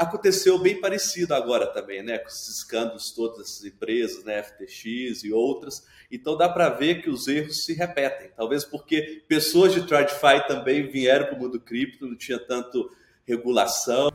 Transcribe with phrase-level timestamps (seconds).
[0.00, 2.18] aconteceu bem parecido agora também, né?
[2.18, 4.42] Com esses escândalos todas essas empresas, né?
[4.42, 5.86] FTX e outras.
[6.10, 8.30] Então dá para ver que os erros se repetem.
[8.34, 12.90] Talvez porque pessoas de TradFi também vieram para o mundo cripto, não tinha tanto
[13.26, 14.08] regulação.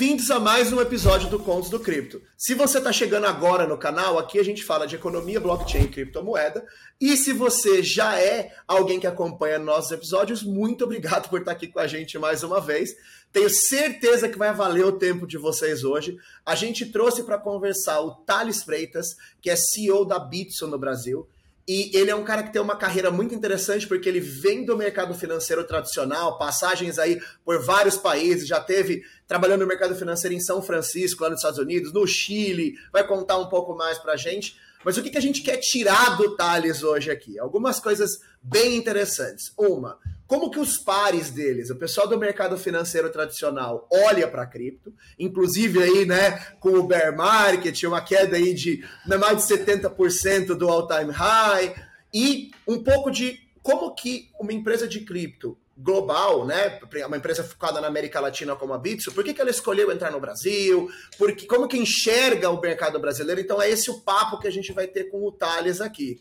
[0.00, 2.22] Bem-vindos a mais um episódio do Contos do Cripto.
[2.34, 5.88] Se você está chegando agora no canal, aqui a gente fala de economia, blockchain e
[5.88, 6.64] criptomoeda.
[6.98, 11.66] E se você já é alguém que acompanha nossos episódios, muito obrigado por estar aqui
[11.66, 12.96] com a gente mais uma vez.
[13.30, 16.16] Tenho certeza que vai valer o tempo de vocês hoje.
[16.46, 21.28] A gente trouxe para conversar o Thales Freitas, que é CEO da Bitso no Brasil.
[21.72, 24.76] E ele é um cara que tem uma carreira muito interessante porque ele vem do
[24.76, 30.40] mercado financeiro tradicional, passagens aí por vários países, já teve trabalhando no mercado financeiro em
[30.40, 34.56] São Francisco, lá nos Estados Unidos, no Chile, vai contar um pouco mais pra gente.
[34.84, 37.38] Mas o que, que a gente quer tirar do Thales hoje aqui?
[37.38, 39.52] Algumas coisas bem interessantes.
[39.56, 39.96] Uma,
[40.30, 45.82] como que os pares deles, o pessoal do mercado financeiro tradicional, olha para cripto, inclusive
[45.82, 50.68] aí, né, com o bear market, uma queda aí de né, mais de 70% do
[50.68, 51.74] all-time high,
[52.14, 56.78] e um pouco de como que uma empresa de cripto global, né?
[57.06, 60.12] Uma empresa focada na América Latina como a Bitso, por que, que ela escolheu entrar
[60.12, 60.88] no Brasil?
[61.18, 63.40] Porque, como que enxerga o mercado brasileiro?
[63.40, 66.20] Então é esse o papo que a gente vai ter com o Thales aqui.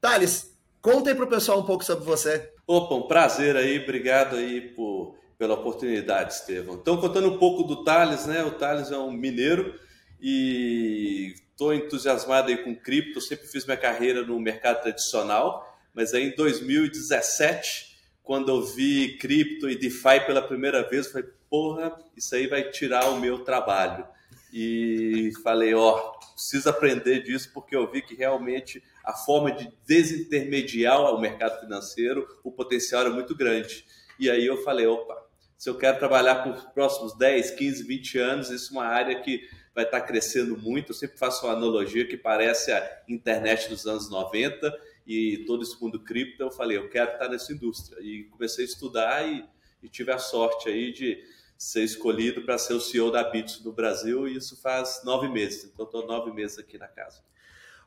[0.00, 0.52] Thales,
[0.82, 2.53] conta aí pro pessoal um pouco sobre você.
[2.66, 6.76] Opa, um prazer aí, obrigado aí por, pela oportunidade, Estevão.
[6.76, 8.42] Então, contando um pouco do Thales, né?
[8.42, 9.78] O Thales é um mineiro
[10.20, 16.28] e estou entusiasmado aí com cripto, sempre fiz minha carreira no mercado tradicional, mas aí
[16.28, 22.34] em 2017 quando eu vi cripto e DeFi pela primeira vez, eu falei, porra, isso
[22.34, 24.06] aí vai tirar o meu trabalho.
[24.50, 29.70] E falei, ó, oh, preciso aprender disso porque eu vi que realmente a forma de
[29.86, 33.84] desintermediar o mercado financeiro, o potencial era muito grande.
[34.18, 35.14] E aí eu falei, opa,
[35.56, 39.20] se eu quero trabalhar por os próximos 10, 15, 20 anos, isso é uma área
[39.20, 40.90] que vai estar crescendo muito.
[40.90, 44.72] Eu sempre faço uma analogia que parece a internet dos anos 90
[45.06, 48.00] e todo esse mundo cripto, eu falei, eu quero estar nessa indústria.
[48.00, 49.44] E comecei a estudar e,
[49.82, 51.22] e tive a sorte aí de
[51.58, 55.64] ser escolhido para ser o CEO da Bits no Brasil, e isso faz nove meses.
[55.64, 57.22] Então, estou nove meses aqui na casa.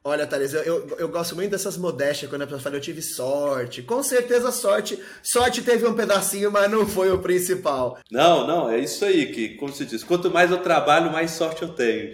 [0.07, 3.01] Olha, Thales, eu, eu, eu, gosto muito dessas modéstias quando a pessoa fala eu tive
[3.01, 3.81] sorte.
[3.81, 4.97] Com certeza sorte.
[5.21, 7.99] Sorte teve um pedacinho, mas não foi o principal.
[8.09, 11.63] Não, não, é isso aí que, como se diz, quanto mais eu trabalho, mais sorte
[11.63, 12.13] eu tenho.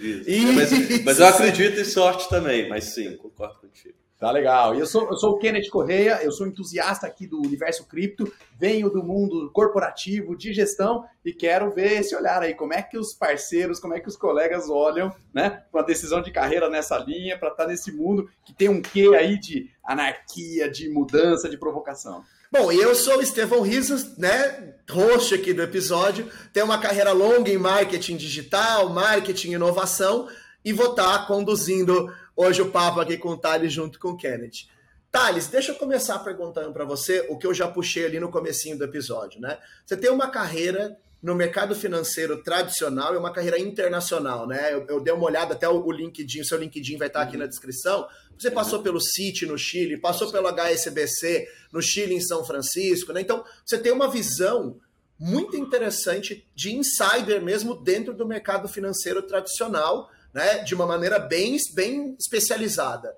[0.56, 4.03] Mas, mas eu acredito em sorte também, mas sim, concordo contigo.
[4.24, 4.74] Tá legal.
[4.74, 8.90] Eu sou, eu sou o Kenneth Correia, eu sou entusiasta aqui do universo cripto, venho
[8.90, 13.14] do mundo corporativo, de gestão e quero ver esse olhar aí, como é que os
[13.14, 17.50] parceiros, como é que os colegas olham, né, para decisão de carreira nessa linha, para
[17.50, 22.24] estar tá nesse mundo que tem um quê aí de anarquia, de mudança, de provocação.
[22.50, 27.12] Bom, e eu sou o Estevão Risos, né, host aqui do episódio, tenho uma carreira
[27.12, 30.30] longa em marketing digital, marketing e inovação
[30.64, 34.18] e vou estar tá conduzindo hoje o papo aqui com o Thales junto com o
[34.18, 34.68] Kenneth.
[35.12, 38.78] Thales, deixa eu começar perguntando para você o que eu já puxei ali no comecinho
[38.78, 39.60] do episódio, né?
[39.86, 44.74] Você tem uma carreira no mercado financeiro tradicional e uma carreira internacional, né?
[44.74, 47.38] Eu, eu dei uma olhada, até o, o LinkedIn, o seu LinkedIn vai estar aqui
[47.38, 48.06] na descrição.
[48.38, 53.22] Você passou pelo Citi no Chile, passou pelo HSBC no Chile, em São Francisco, né?
[53.22, 54.82] Então, você tem uma visão
[55.18, 61.58] muito interessante de insider mesmo dentro do mercado financeiro tradicional, né, de uma maneira bem,
[61.74, 63.16] bem especializada.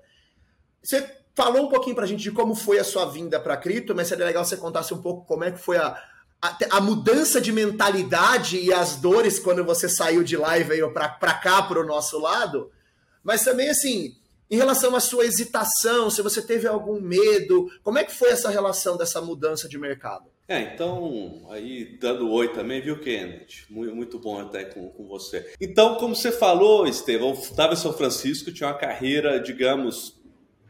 [0.82, 3.94] Você falou um pouquinho para a gente de como foi a sua vinda para cripto,
[3.94, 5.96] mas seria legal você contasse um pouco como é que foi a,
[6.40, 10.92] a, a mudança de mentalidade e as dores quando você saiu de lá e veio
[10.92, 12.70] para cá, para o nosso lado.
[13.22, 14.16] Mas também, assim,
[14.50, 18.48] em relação à sua hesitação, se você teve algum medo, como é que foi essa
[18.48, 20.30] relação dessa mudança de mercado?
[20.48, 23.66] É, então, aí dando oi também, viu, Kenneth?
[23.68, 25.52] Muito, muito bom até com, com você.
[25.60, 30.14] Então, como você falou, Estevão, estava em São Francisco, tinha uma carreira, digamos,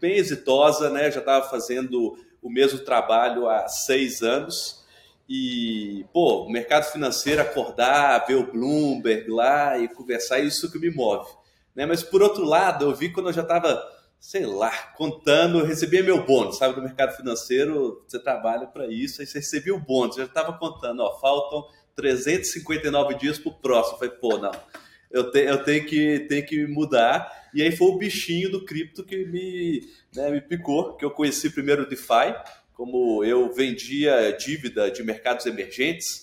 [0.00, 1.10] bem exitosa, né?
[1.10, 4.82] Já estava fazendo o mesmo trabalho há seis anos.
[5.28, 10.90] E, pô, mercado financeiro, acordar, ver o Bloomberg lá e conversar, é isso que me
[10.90, 11.28] move.
[11.76, 11.86] Né?
[11.86, 16.02] Mas, por outro lado, eu vi quando eu já estava sei lá, contando, eu recebia
[16.02, 20.16] meu bônus, sabe, do mercado financeiro, você trabalha para isso, aí você recebia o bônus,
[20.16, 21.64] eu já estava contando, ó, faltam
[21.94, 24.50] 359 dias para o próximo, falei, pô, não,
[25.10, 29.04] eu, te, eu tenho, que, tenho que mudar, e aí foi o bichinho do cripto
[29.04, 32.34] que me, né, me picou, que eu conheci primeiro o DeFi,
[32.72, 36.22] como eu vendia dívida de mercados emergentes,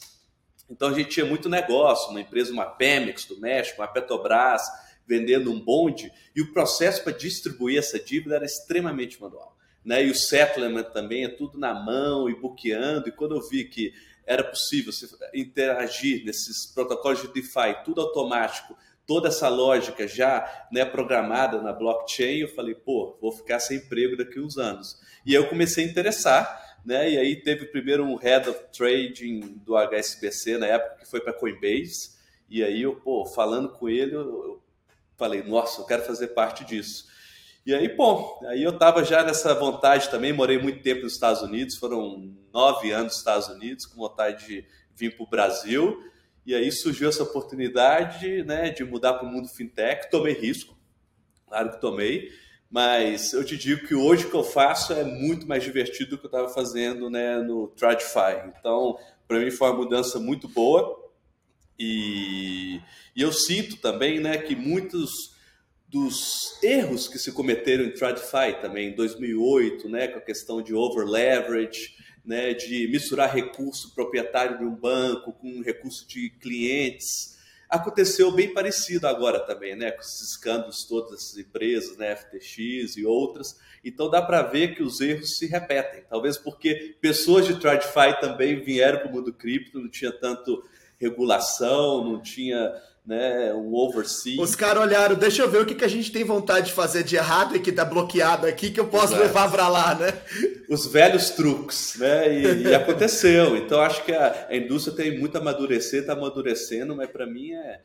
[0.70, 4.62] então a gente tinha muito negócio, uma empresa, uma Pemex do México, uma Petrobras,
[5.08, 9.58] vendendo um bonde, e o processo para distribuir essa dívida era extremamente manual.
[9.84, 10.06] né?
[10.06, 13.10] E o settlement também é tudo na mão e buqueando.
[13.10, 13.94] E quando eu vi que
[14.26, 14.94] era possível
[15.34, 22.40] interagir nesses protocolos de DeFi, tudo automático, toda essa lógica já né, programada na blockchain,
[22.40, 24.98] eu falei, pô, vou ficar sem emprego daqui a uns anos.
[25.26, 27.12] E aí eu comecei a interessar, né?
[27.12, 31.34] E aí teve primeiro um head of trading do HSBC na época que foi para
[31.34, 32.12] Coinbase.
[32.50, 34.62] E aí eu, pô, falando com ele, eu
[35.18, 37.06] falei, nossa, eu quero fazer parte disso.
[37.66, 41.42] E aí, bom, aí eu estava já nessa vontade também, morei muito tempo nos Estados
[41.42, 45.98] Unidos, foram nove anos nos Estados Unidos, com vontade de vir para o Brasil.
[46.46, 50.12] E aí surgiu essa oportunidade né, de mudar para o mundo fintech.
[50.12, 50.78] Tomei risco,
[51.48, 52.30] claro que tomei,
[52.70, 56.18] mas eu te digo que hoje o que eu faço é muito mais divertido do
[56.18, 58.52] que eu estava fazendo né, no Tradify.
[58.60, 61.02] Então, para mim foi uma mudança muito boa.
[61.78, 62.80] E,
[63.16, 65.34] e eu sinto também né, que muitos
[65.94, 70.74] dos erros que se cometeram em TradFi também em 2008, né, com a questão de
[70.74, 77.38] over leverage, né, de misturar recurso proprietário de um banco com recurso de clientes.
[77.70, 83.06] Aconteceu bem parecido agora também, né, com esses escândalos todas essas empresas, né, FTX e
[83.06, 83.60] outras.
[83.84, 86.04] Então dá para ver que os erros se repetem.
[86.10, 90.64] Talvez porque pessoas de TradFi também vieram para o mundo cripto, não tinha tanto
[91.04, 92.74] regulação, não tinha
[93.06, 94.40] né, um oversee.
[94.40, 97.04] Os caras olharam, deixa eu ver o que, que a gente tem vontade de fazer
[97.04, 99.24] de errado e que tá bloqueado aqui que eu posso Exato.
[99.24, 100.14] levar para lá, né?
[100.70, 102.34] Os velhos truques, né?
[102.34, 103.58] E, e aconteceu.
[103.58, 107.52] Então acho que a, a, indústria tem muito a amadurecer, tá amadurecendo, mas para mim
[107.52, 107.82] é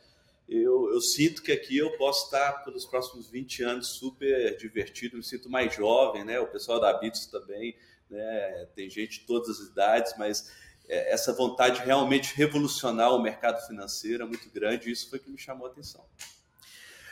[0.48, 5.22] eu, eu, sinto que aqui eu posso estar pelos próximos 20 anos super divertido, me
[5.22, 6.40] sinto mais jovem, né?
[6.40, 7.76] O pessoal da Bits também,
[8.08, 8.66] né?
[8.74, 10.50] Tem gente de todas as idades, mas
[10.88, 15.30] essa vontade de realmente revolucionar o mercado financeiro é muito grande, e isso foi que
[15.30, 16.04] me chamou a atenção.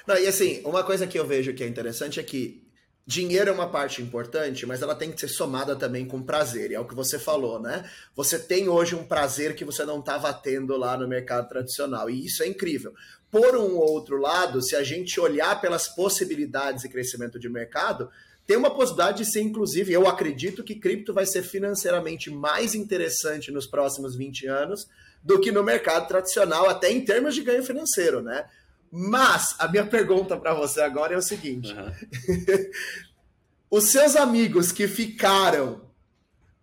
[0.06, 2.64] Não, e assim, uma coisa que eu vejo que é interessante é que
[3.06, 6.74] dinheiro é uma parte importante, mas ela tem que ser somada também com prazer, e
[6.74, 7.88] é o que você falou, né?
[8.14, 12.24] Você tem hoje um prazer que você não estava tendo lá no mercado tradicional, e
[12.24, 12.94] isso é incrível.
[13.30, 18.10] Por um outro lado, se a gente olhar pelas possibilidades de crescimento de mercado,
[18.46, 23.50] tem uma possibilidade de ser, inclusive, eu acredito que cripto vai ser financeiramente mais interessante
[23.50, 24.88] nos próximos 20 anos
[25.22, 28.44] do que no mercado tradicional, até em termos de ganho financeiro, né?
[28.90, 32.70] Mas a minha pergunta para você agora é o seguinte: uhum.
[33.68, 35.84] os seus amigos que ficaram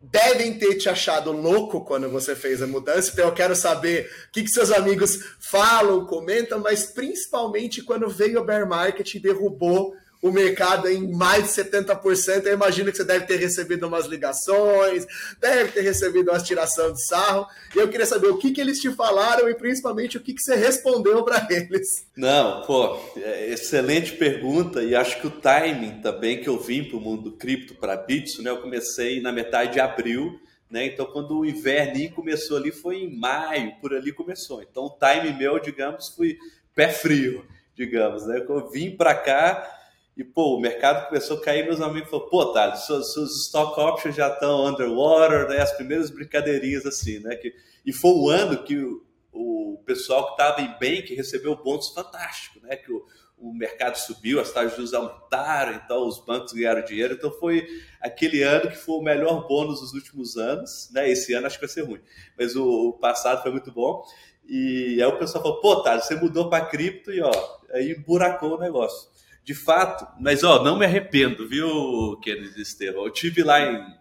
[0.01, 3.11] devem ter te achado louco quando você fez a mudança.
[3.11, 8.41] Então eu quero saber o que, que seus amigos falam, comentam, mas principalmente quando veio
[8.41, 12.45] o bear market e derrubou o mercado em mais de 70%.
[12.45, 15.05] Eu imagino que você deve ter recebido umas ligações,
[15.37, 17.45] deve ter recebido uma tiração de sarro.
[17.75, 20.41] E eu queria saber o que, que eles te falaram e principalmente o que, que
[20.41, 22.07] você respondeu para eles.
[22.15, 26.97] Não, pô, é excelente pergunta e acho que o timing também que eu vim para
[26.97, 28.49] o mundo cripto, para Bitso, né?
[28.49, 30.39] Eu comecei na metade de abril.
[30.71, 30.85] Né?
[30.85, 34.63] Então, quando o inverno começou ali, foi em maio, por ali começou.
[34.63, 36.37] Então, o time meu, digamos, foi
[36.73, 37.45] pé frio,
[37.75, 38.25] digamos.
[38.25, 38.43] Né?
[38.47, 39.82] Eu vim para cá,
[40.15, 43.79] e, pô, o mercado começou a cair, meus amigos falaram, pô, Thales, seus, seus stock
[43.79, 45.59] options já estão underwater, né?
[45.59, 47.35] As primeiras brincadeirinhas assim, né?
[47.35, 51.89] Que, e foi o ano que o, o pessoal que estava em que recebeu bônus
[51.89, 52.75] fantástico, né?
[52.75, 53.03] Que o,
[53.39, 57.15] o mercado subiu, as taxas de juros aumentaram, então os bancos ganharam dinheiro.
[57.15, 57.67] Então foi
[57.99, 61.09] aquele ano que foi o melhor bônus dos últimos anos, né?
[61.09, 62.01] Esse ano acho que vai ser ruim,
[62.37, 64.03] mas o, o passado foi muito bom.
[64.47, 67.31] E aí o pessoal falou, pô, Thales, você mudou para cripto e ó,
[67.71, 69.12] aí buracou o negócio
[69.43, 73.05] de fato, mas ó, não me arrependo, viu, querido Estevam?
[73.05, 73.97] Eu tive lá em.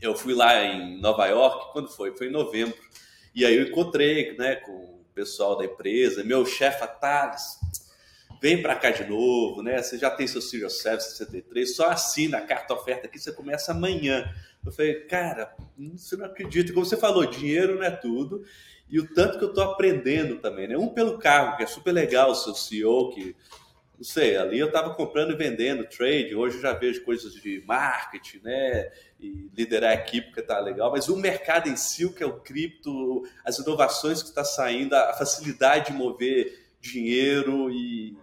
[0.00, 2.16] Eu fui lá em Nova York, quando foi?
[2.16, 2.74] Foi em novembro.
[3.34, 7.58] E aí eu encontrei né, com o pessoal da empresa, meu chefe Thales,
[8.40, 9.82] vem para cá de novo, né?
[9.82, 13.72] Você já tem seu Sirius 7 63, só assina a carta oferta aqui, você começa
[13.72, 14.32] amanhã.
[14.64, 15.54] Eu falei, cara,
[15.96, 16.72] você não acredita.
[16.72, 18.44] Como você falou, dinheiro não é tudo.
[18.88, 20.76] E o tanto que eu estou aprendendo também, né?
[20.76, 23.36] Um pelo cargo, que é super legal, o seu CEO, que
[24.00, 27.62] não sei, ali eu estava comprando e vendendo trade, hoje eu já vejo coisas de
[27.66, 28.90] marketing, né?
[29.20, 32.26] E liderar a equipe que está legal, mas o mercado em si, o que é
[32.26, 38.16] o cripto, as inovações que está saindo, a facilidade de mover dinheiro e,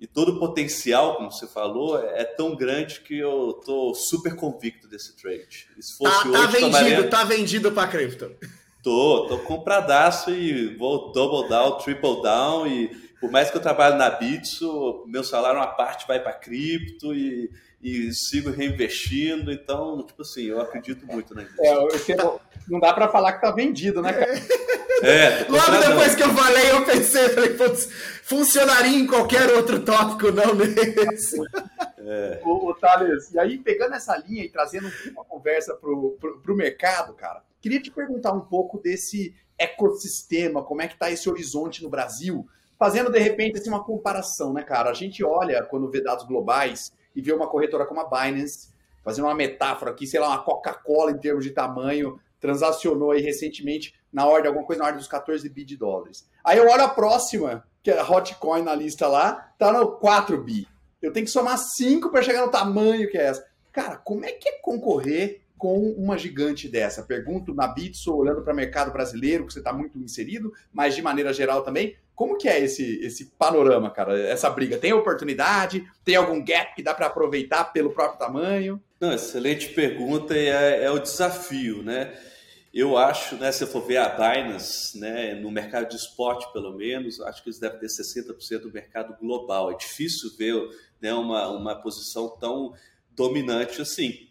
[0.00, 4.36] e todo o potencial, como você falou, é, é tão grande que eu tô super
[4.36, 5.66] convicto desse trade.
[5.80, 7.10] Se fosse tá, tá hoje, tá vendido, tomaria...
[7.10, 8.36] tá vendido para cripto.
[8.80, 13.96] Tô, tô compradaço e vou double down, triple down e por mais que eu trabalhe
[13.96, 17.50] na Bitso, meu salário, uma parte vai para cripto e,
[17.82, 19.50] e sigo reinvestindo.
[19.50, 22.14] Então, tipo assim, eu acredito muito na indústria.
[22.14, 24.32] É, não dá para falar que tá vendido, né, cara?
[25.02, 27.88] É, Logo depois que eu falei, eu pensei, falei, putz,
[28.22, 31.38] funcionaria em qualquer outro tópico, não nesse.
[31.98, 32.40] É.
[32.44, 37.14] O, o Thales, e aí pegando essa linha e trazendo uma conversa para o mercado,
[37.14, 41.90] cara, queria te perguntar um pouco desse ecossistema, como é que está esse horizonte no
[41.90, 42.46] Brasil,
[42.78, 44.90] fazendo de repente assim, uma comparação, né, cara?
[44.90, 48.68] A gente olha quando vê dados globais e vê uma corretora como a Binance,
[49.02, 53.94] fazendo uma metáfora aqui, sei lá, uma Coca-Cola em termos de tamanho, transacionou aí recentemente
[54.12, 56.28] na ordem, alguma coisa na ordem dos 14 bi de dólares.
[56.44, 60.42] Aí eu olho a próxima, que é a Hotcoin na lista lá, tá no 4
[60.42, 60.66] bi.
[61.00, 63.46] Eu tenho que somar 5 para chegar no tamanho que é essa.
[63.72, 67.02] Cara, como é que é concorrer com uma gigante dessa?
[67.02, 71.02] Pergunto na Bitso, olhando para o mercado brasileiro, que você está muito inserido, mas de
[71.02, 71.96] maneira geral também.
[72.16, 74.18] Como que é esse, esse panorama, cara?
[74.18, 74.78] Essa briga?
[74.78, 75.86] Tem oportunidade?
[76.02, 78.82] Tem algum gap que dá para aproveitar pelo próprio tamanho?
[78.98, 82.18] Não, excelente pergunta e é, é, o desafio, né?
[82.72, 86.74] Eu acho, né, se eu for ver a Binance, né, no mercado de esporte pelo
[86.74, 89.70] menos, acho que eles devem ter 60% do mercado global.
[89.70, 90.54] É difícil ver
[91.00, 92.72] né, uma, uma posição tão
[93.10, 94.26] dominante assim.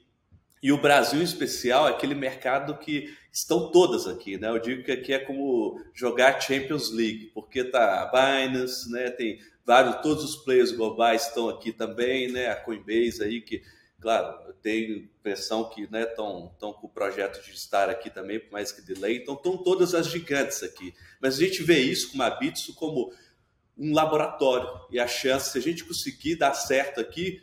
[0.61, 4.47] E o Brasil, em especial, é aquele mercado que estão todas aqui, né?
[4.47, 9.11] Eu digo que aqui é como jogar Champions League, porque tá a Binance, né?
[9.11, 12.47] Tem vários, todos os players globais estão aqui também, né?
[12.47, 13.61] A Coinbase aí, que,
[13.99, 18.53] claro, eu tenho impressão que estão né, com o projeto de estar aqui também, por
[18.53, 19.17] mais que delay.
[19.17, 20.93] Então, estão todas as gigantes aqui.
[21.19, 23.11] Mas a gente vê isso com a Bitso como
[23.77, 24.69] um laboratório.
[24.89, 27.41] E a chance, se a gente conseguir dar certo aqui,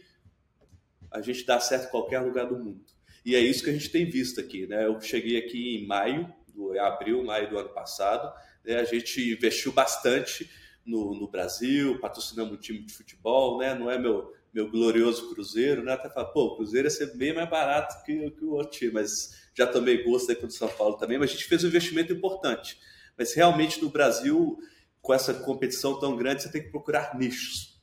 [1.11, 2.92] a gente dá certo em qualquer lugar do mundo.
[3.25, 4.67] E é isso que a gente tem visto aqui.
[4.67, 4.87] Né?
[4.87, 8.33] Eu cheguei aqui em maio, do, abril, maio do ano passado.
[8.65, 8.77] Né?
[8.77, 10.51] A gente investiu bastante
[10.85, 13.75] no, no Brasil, patrocinamos um time de futebol, né?
[13.75, 15.93] não é meu, meu glorioso Cruzeiro, né?
[15.93, 18.93] Até fala, pô, o Cruzeiro ia ser bem mais barato que, que o outro time,
[18.93, 21.69] mas já tomei gosto aí com o São Paulo também, mas a gente fez um
[21.69, 22.79] investimento importante.
[23.17, 24.59] Mas realmente no Brasil,
[25.01, 27.81] com essa competição tão grande, você tem que procurar nichos.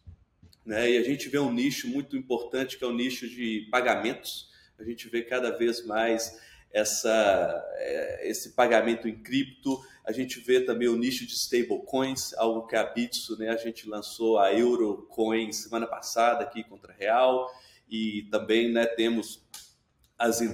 [0.65, 0.91] Né?
[0.91, 4.85] E a gente vê um nicho muito importante, que é o nicho de pagamentos a
[4.85, 6.39] gente vê cada vez mais
[6.71, 9.79] essa, é, esse pagamento em cripto.
[10.05, 13.87] A gente vê também o nicho de stablecoins, algo que a Bitso, né, a gente
[13.87, 17.49] lançou a Eurocoin semana passada aqui contra Real,
[17.89, 19.43] e também né, temos
[20.17, 20.49] as em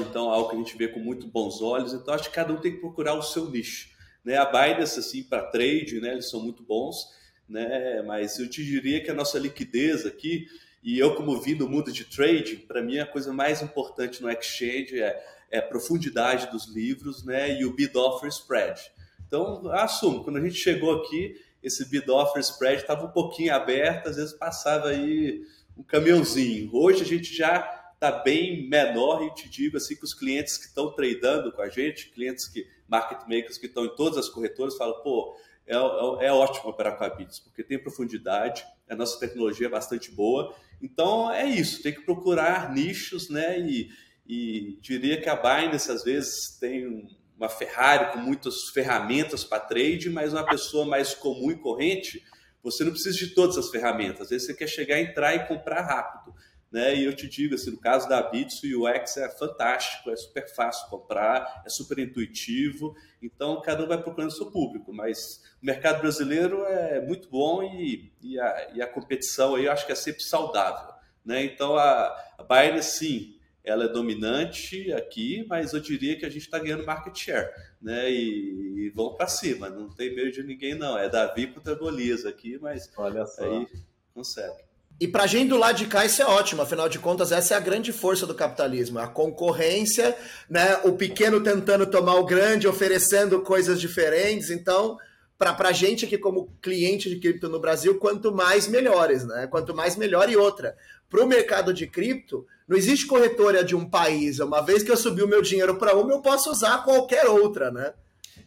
[0.00, 1.92] então algo que a gente vê com muito bons olhos.
[1.92, 3.90] Então acho que cada um tem que procurar o seu nicho.
[4.24, 4.36] Né?
[4.36, 7.06] A Binance, assim, para trade, né, eles são muito bons,
[7.48, 8.02] né?
[8.02, 10.46] mas eu te diria que a nossa liquidez aqui
[10.82, 14.30] e eu, como vim do mundo de trading, para mim a coisa mais importante no
[14.30, 18.80] exchange é, é a profundidade dos livros né, e o bid-offer spread.
[19.26, 24.16] Então, assumo, quando a gente chegou aqui, esse bid-offer spread estava um pouquinho aberto, às
[24.16, 25.42] vezes passava aí
[25.76, 26.70] um caminhãozinho.
[26.72, 30.64] Hoje a gente já está bem menor e te digo assim que os clientes que
[30.64, 34.76] estão tradando com a gente, clientes que market makers que estão em todas as corretoras
[34.76, 39.18] falam, pô, é, é, é ótimo operar com a Bits, porque tem profundidade, a nossa
[39.18, 43.60] tecnologia é bastante boa então é isso, tem que procurar nichos, né?
[43.60, 43.90] E,
[44.26, 47.06] e diria que a Binance às vezes tem
[47.36, 52.24] uma Ferrari com muitas ferramentas para trade, mas uma pessoa mais comum e corrente,
[52.62, 54.22] você não precisa de todas as ferramentas.
[54.22, 56.34] Às vezes você quer chegar, entrar e comprar rápido.
[56.70, 56.94] Né?
[56.94, 60.48] E eu te digo, assim, no caso da Bits, o UX é fantástico, é super
[60.54, 66.00] fácil comprar, é super intuitivo, então cada um vai procurando seu público, mas o mercado
[66.00, 69.96] brasileiro é muito bom e, e, a, e a competição aí eu acho que é
[69.96, 70.94] sempre saudável.
[71.24, 71.44] Né?
[71.44, 76.42] Então a, a Binance, sim, ela é dominante aqui, mas eu diria que a gente
[76.42, 77.50] está ganhando market share,
[77.80, 78.10] né?
[78.10, 80.96] E, e vão para cima, não tem medo de ninguém não.
[80.96, 83.44] É Davi contra Golias aqui, mas Olha só.
[83.44, 83.66] aí
[84.14, 84.69] consegue.
[85.00, 87.54] E para a gente do lado de cá isso é ótimo, afinal de contas essa
[87.54, 90.14] é a grande força do capitalismo, a concorrência,
[90.48, 90.78] né?
[90.84, 94.50] O pequeno tentando tomar o grande, oferecendo coisas diferentes.
[94.50, 94.98] Então,
[95.38, 99.46] para a gente aqui como cliente de cripto no Brasil, quanto mais melhores, né?
[99.46, 100.76] Quanto mais melhor e outra.
[101.08, 104.38] Para o mercado de cripto, não existe corretora de um país.
[104.38, 107.70] Uma vez que eu subi o meu dinheiro para uma, eu posso usar qualquer outra,
[107.70, 107.94] né?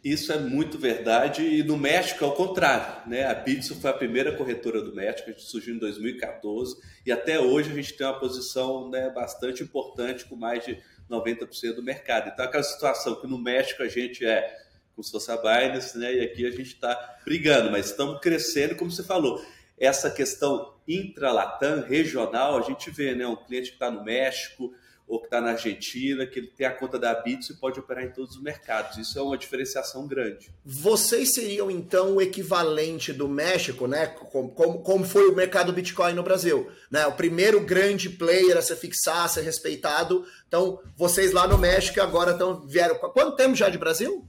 [0.03, 3.25] Isso é muito verdade e no México é o contrário, né?
[3.25, 7.39] A Bitso foi a primeira corretora do México, a gente surgiu em 2014 e até
[7.39, 10.77] hoje a gente tem uma posição né, bastante importante com mais de
[11.09, 12.29] 90% do mercado.
[12.33, 14.63] Então aquela situação que no México a gente é
[14.95, 16.13] como se fosse a Binance, né?
[16.13, 19.43] E aqui a gente está brigando, mas estamos crescendo, como você falou.
[19.77, 23.25] Essa questão intralatam, regional, a gente vê, né?
[23.25, 24.73] Um cliente que está no México,
[25.07, 28.03] ou que está na Argentina, que ele tem a conta da Bits e pode operar
[28.03, 28.97] em todos os mercados.
[28.97, 30.49] Isso é uma diferenciação grande.
[30.65, 34.07] Vocês seriam, então, o equivalente do México, né?
[34.07, 36.71] Como, como foi o mercado Bitcoin no Brasil.
[36.89, 37.05] Né?
[37.05, 40.25] O primeiro grande player a se fixar, a ser respeitado.
[40.47, 42.95] Então, vocês lá no México agora estão, vieram.
[42.95, 44.27] Quanto tempo já de Brasil?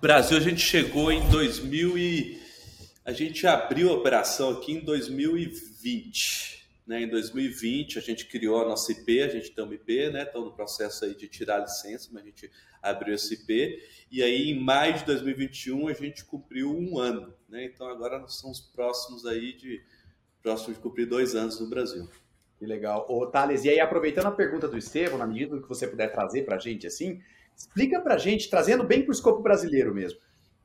[0.00, 2.46] Brasil, a gente chegou em 2000 e...
[3.04, 6.65] A gente abriu a operação aqui em 2020.
[6.86, 7.02] Né?
[7.02, 10.22] Em 2020 a gente criou a nossa IP, a gente tem uma IP, né?
[10.22, 12.50] Estamos no processo aí de tirar a licença, mas a gente
[12.80, 13.82] abriu esse IP.
[14.10, 17.64] E aí em maio de 2021 a gente cumpriu um ano, né?
[17.64, 19.82] Então agora nós somos próximos aí de
[20.40, 22.08] próximos de cumprir dois anos no Brasil.
[22.56, 23.04] Que legal.
[23.08, 26.44] Ô, Thales, e aí aproveitando a pergunta do Estevão, na medida que você puder trazer
[26.44, 27.20] para a gente assim,
[27.54, 30.20] explica para a gente, trazendo bem para o escopo brasileiro mesmo,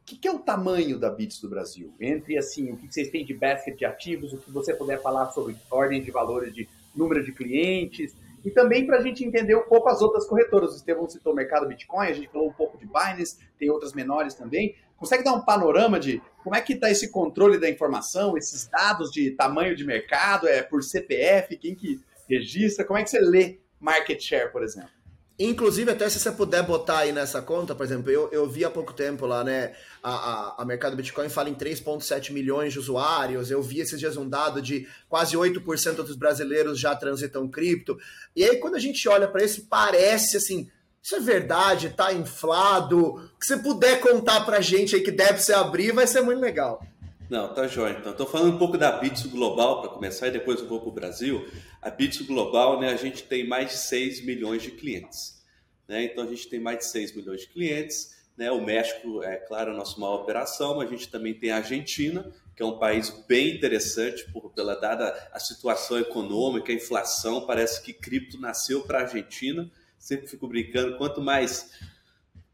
[0.06, 1.94] que, que, é o tamanho da Bits do Brasil?
[2.00, 5.32] Entre assim, o que vocês têm de basket de ativos, o que você puder falar
[5.32, 9.64] sobre ordem de valores de número de clientes, e também para a gente entender um
[9.64, 10.74] pouco as outras corretoras.
[10.74, 13.94] O Estevão citou o mercado Bitcoin, a gente falou um pouco de Binance, tem outras
[13.94, 14.76] menores também.
[14.98, 19.12] Consegue dar um panorama de como é que está esse controle da informação, esses dados
[19.12, 23.60] de tamanho de mercado, é por CPF, quem que registra, como é que você lê
[23.80, 25.01] market share, por exemplo?
[25.40, 28.70] Inclusive, até se você puder botar aí nessa conta, por exemplo, eu, eu vi há
[28.70, 29.74] pouco tempo lá, né?
[30.04, 33.50] A, a, a Mercado Bitcoin fala em 3,7 milhões de usuários.
[33.50, 37.98] Eu vi esses dias um dado de quase 8% dos brasileiros já transitam cripto.
[38.36, 40.70] E aí, quando a gente olha para isso, parece assim.
[41.02, 41.90] Isso é verdade?
[41.90, 43.16] Tá inflado?
[43.16, 46.40] O que você puder contar pra gente aí que deve ser abrir, vai ser muito
[46.40, 46.86] legal.
[47.32, 47.96] Não, tá jóia.
[47.98, 50.90] Então, estou falando um pouco da Bits Global para começar e depois eu vou para
[50.90, 51.50] o Brasil.
[51.82, 55.42] A Bits Global, né, a gente tem mais de 6 milhões de clientes.
[55.88, 56.04] Né?
[56.04, 58.18] Então, a gente tem mais de 6 milhões de clientes.
[58.36, 58.52] Né?
[58.52, 62.30] O México é, claro, a nossa maior operação, mas a gente também tem a Argentina,
[62.54, 67.48] que é um país bem interessante por, pela dada a situação econômica, a inflação.
[67.48, 69.72] Parece que cripto nasceu para a Argentina.
[69.98, 71.72] Sempre fico brincando, quanto mais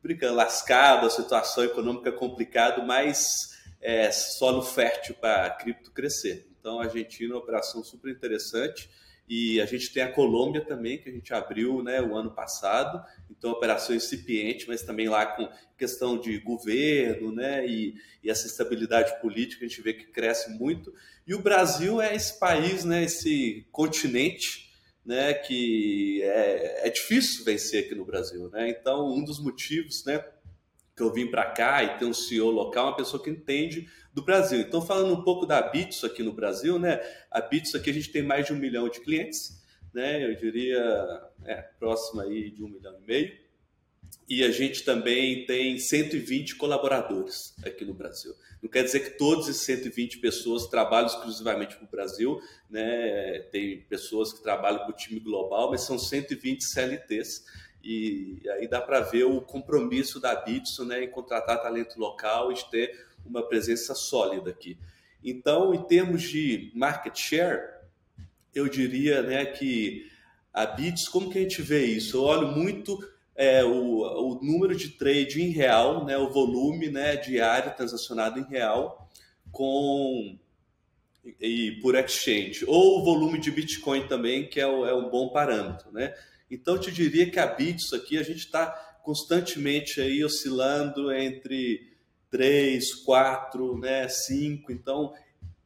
[0.04, 3.57] brincando, lascado, a situação econômica complicada, mais
[3.88, 6.46] é, solo fértil para a cripto crescer.
[6.60, 8.90] Então, a Argentina é uma operação super interessante.
[9.30, 13.02] E a gente tem a Colômbia também, que a gente abriu né, o ano passado.
[13.32, 19.22] Então, operação incipiente, mas também lá com questão de governo né, e, e, essa estabilidade
[19.22, 20.94] política, a gente vê que cresce muito.
[21.26, 24.70] E o Brasil é esse país, né, esse continente
[25.06, 28.50] né, que é, é difícil vencer aqui no Brasil.
[28.50, 28.70] Né?
[28.70, 30.22] Então, um dos motivos né,
[30.98, 34.24] que eu vim para cá e ter um CEO local, uma pessoa que entende do
[34.24, 34.60] Brasil.
[34.60, 37.00] Então, falando um pouco da Bitso aqui no Brasil, né?
[37.30, 40.26] A Bitso aqui a gente tem mais de um milhão de clientes, né?
[40.26, 43.48] Eu diria é, próximo aí de um milhão e meio.
[44.28, 48.34] E a gente também tem 120 colaboradores aqui no Brasil.
[48.62, 53.40] Não quer dizer que todas as 120 pessoas trabalham exclusivamente para o Brasil, né?
[53.52, 57.46] Tem pessoas que trabalham para o time global, mas são 120 CLTs
[57.88, 62.56] e aí dá para ver o compromisso da Bitso né, em contratar talento local e
[62.70, 64.78] ter uma presença sólida aqui.
[65.24, 67.62] Então, em termos de market share,
[68.54, 70.12] eu diria né, que
[70.54, 72.18] a Bits, como que a gente vê isso?
[72.18, 72.98] Eu olho muito
[73.36, 78.44] é, o, o, número de trade em real, né, o volume né, diário transacionado em
[78.44, 79.10] real
[79.52, 80.38] com
[81.42, 85.92] e por exchange, ou o volume de Bitcoin também, que é, é um bom parâmetro.
[85.92, 86.14] Né?
[86.50, 88.68] Então, eu te diria que a Bits aqui, a gente está
[89.04, 91.96] constantemente aí oscilando entre
[92.30, 94.72] 3, 4, né, 5.
[94.72, 95.14] Então,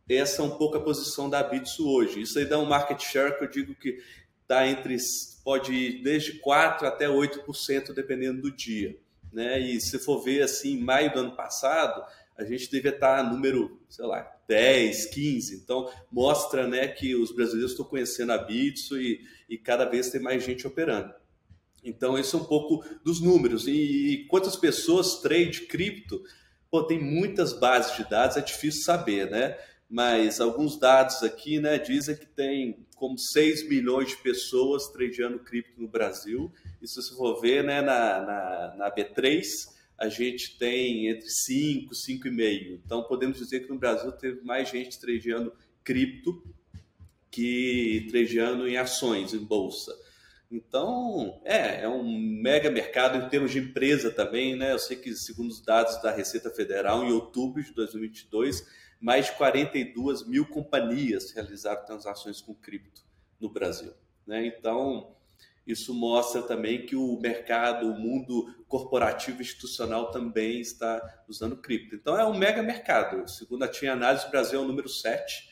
[0.09, 2.21] essa é um pouco a posição da Bitsu hoje.
[2.21, 3.97] Isso aí dá um market share que eu digo que
[4.41, 4.97] está entre,
[5.43, 8.97] pode ir desde 4 até 8%, dependendo do dia.
[9.31, 9.59] Né?
[9.59, 12.03] E se for ver assim, em maio do ano passado,
[12.37, 15.55] a gente devia estar número, sei lá, 10, 15.
[15.55, 20.21] Então, mostra né, que os brasileiros estão conhecendo a Bitso e, e cada vez tem
[20.21, 21.13] mais gente operando.
[21.83, 23.67] Então, esse é um pouco dos números.
[23.67, 26.21] E, e quantas pessoas trade cripto?
[26.69, 29.57] Pô, tem muitas bases de dados, é difícil saber, né?
[29.89, 35.81] Mas alguns dados aqui né, dizem que tem como 6 milhões de pessoas tradeando cripto
[35.81, 36.51] no Brasil.
[36.81, 39.43] E se for ver né, na, na, na B3,
[40.01, 42.81] a gente tem entre 5, 5,5.
[42.83, 46.43] Então, podemos dizer que no Brasil teve mais gente tradeando cripto
[47.29, 49.95] que tradeando em ações, em bolsa.
[50.51, 54.71] Então, é, é um mega mercado em termos de empresa também, né?
[54.71, 58.67] Eu sei que, segundo os dados da Receita Federal, em outubro de 2022,
[58.99, 63.03] mais de 42 mil companhias realizaram transações com cripto
[63.39, 63.93] no Brasil.
[64.25, 64.47] Né?
[64.47, 65.15] Então,
[65.71, 71.95] isso mostra também que o mercado, o mundo corporativo institucional também está usando cripto.
[71.95, 73.27] Então é um mega mercado.
[73.29, 75.49] Segundo a Tinha Análise, o Brasil é o número 7,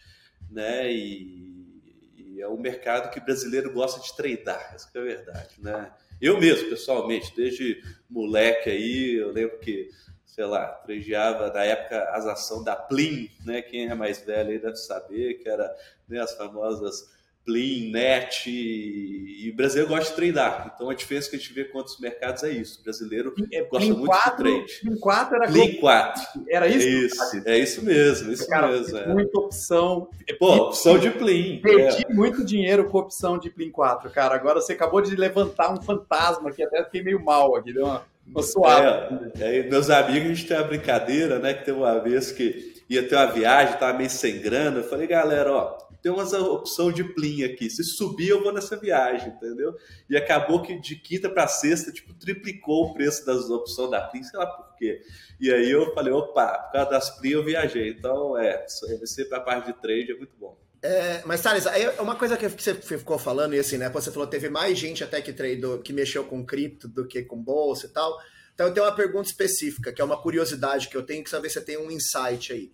[0.49, 0.91] né?
[0.91, 5.91] E, e, é um mercado que brasileiro gosta de tradar, essa é verdade, né?
[6.21, 9.89] Eu mesmo, pessoalmente, desde moleque aí, eu lembro que,
[10.25, 13.61] sei lá, tradeava na época as ações da Plim, né?
[13.61, 15.73] Quem é mais velho aí deve saber, que era
[16.07, 17.18] né, as famosas
[17.49, 20.71] Plin, Net, e, o brasileiro gosta de treinar.
[20.75, 22.79] Então a diferença que a gente vê com outros mercados é isso.
[22.79, 24.79] O brasileiro é, gosta Plin muito 4, de trade.
[24.81, 26.23] Plin 4 era Plin 4.
[26.47, 26.87] Era isso?
[26.87, 28.97] Isso, é isso mesmo, isso Cara, mesmo.
[28.99, 29.07] É.
[29.07, 30.09] Muita opção.
[30.37, 31.59] Pô, opção de Plin.
[31.59, 32.13] Perdi é.
[32.13, 34.35] muito dinheiro com opção de Plin 4, cara.
[34.35, 38.03] Agora você acabou de levantar um fantasma que até fiquei meio mal aqui, deu uma,
[38.27, 39.31] uma suave.
[39.39, 41.55] É, é, meus amigos, a gente tem uma brincadeira, né?
[41.55, 44.81] Que tem uma vez que ia ter uma viagem, tava meio sem grana.
[44.81, 47.69] Eu falei, galera, ó tem uma opção de plim aqui.
[47.69, 49.75] Se subir, eu vou nessa viagem, entendeu?
[50.09, 54.23] E acabou que de quinta para sexta, tipo, triplicou o preço das opções da plim,
[54.23, 55.01] sei lá por quê.
[55.39, 57.89] E aí eu falei, opa, por causa das plim eu viajei.
[57.89, 58.65] Então, é,
[58.99, 60.57] você para a parte de trade é muito bom.
[60.81, 63.89] É, mas, Thales, é uma coisa que você ficou falando, e assim, né?
[63.89, 67.35] Você falou teve mais gente até que tradou, que mexeu com cripto do que com
[67.35, 68.17] bolsa e tal.
[68.53, 71.49] Então, eu tenho uma pergunta específica, que é uma curiosidade que eu tenho, que saber
[71.49, 72.71] se você tem um insight aí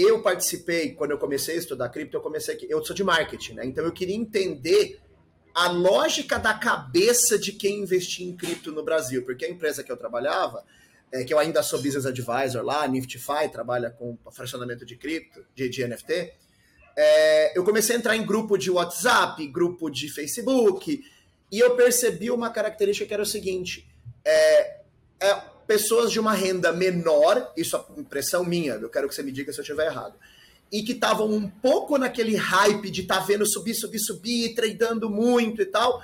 [0.00, 3.54] eu participei, quando eu comecei a estudar cripto, eu comecei aqui, eu sou de marketing,
[3.54, 3.66] né?
[3.66, 5.00] Então eu queria entender
[5.54, 9.90] a lógica da cabeça de quem investia em cripto no Brasil, porque a empresa que
[9.90, 10.64] eu trabalhava,
[11.10, 15.68] é, que eu ainda sou business advisor lá, Niftify, trabalha com fracionamento de cripto, de,
[15.68, 16.32] de NFT,
[16.96, 21.02] é, eu comecei a entrar em grupo de WhatsApp, grupo de Facebook,
[21.50, 23.88] e eu percebi uma característica que era o seguinte:
[24.24, 24.80] é,
[25.20, 29.30] é pessoas de uma renda menor, isso é impressão minha, eu quero que você me
[29.30, 30.18] diga se eu estiver errado,
[30.72, 35.10] e que estavam um pouco naquele hype de estar tá vendo subir, subir, subir, tradando
[35.10, 36.02] muito e tal.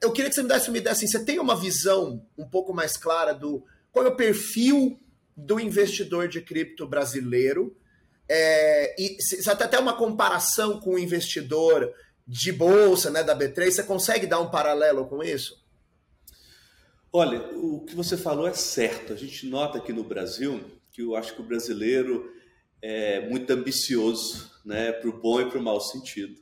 [0.00, 2.72] Eu queria que você me desse uma ideia assim, você tem uma visão um pouco
[2.72, 4.98] mais clara do qual é o perfil
[5.36, 7.76] do investidor de cripto brasileiro,
[8.26, 11.92] é, e se, se até uma comparação com o investidor
[12.26, 15.62] de bolsa, né, da B3, você consegue dar um paralelo com isso?
[17.10, 19.14] Olha, o que você falou é certo.
[19.14, 22.30] A gente nota aqui no Brasil que eu acho que o brasileiro
[22.82, 26.38] é muito ambicioso, né, para o bom e para o mau sentido.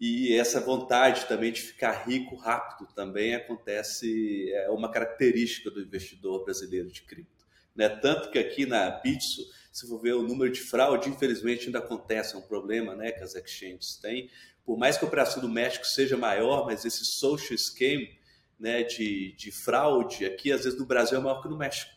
[0.00, 6.44] E essa vontade também de ficar rico rápido também acontece, é uma característica do investidor
[6.44, 7.46] brasileiro de cripto.
[7.76, 7.88] Né?
[7.88, 12.34] Tanto que aqui na Bitso, se for ver o número de fraude, infelizmente ainda acontece,
[12.34, 14.28] é um problema né, que as exchanges têm.
[14.64, 18.18] Por mais que a operação do México seja maior, mas esse social scheme
[18.60, 21.90] né, de, de fraude aqui, às vezes no Brasil é maior que no México,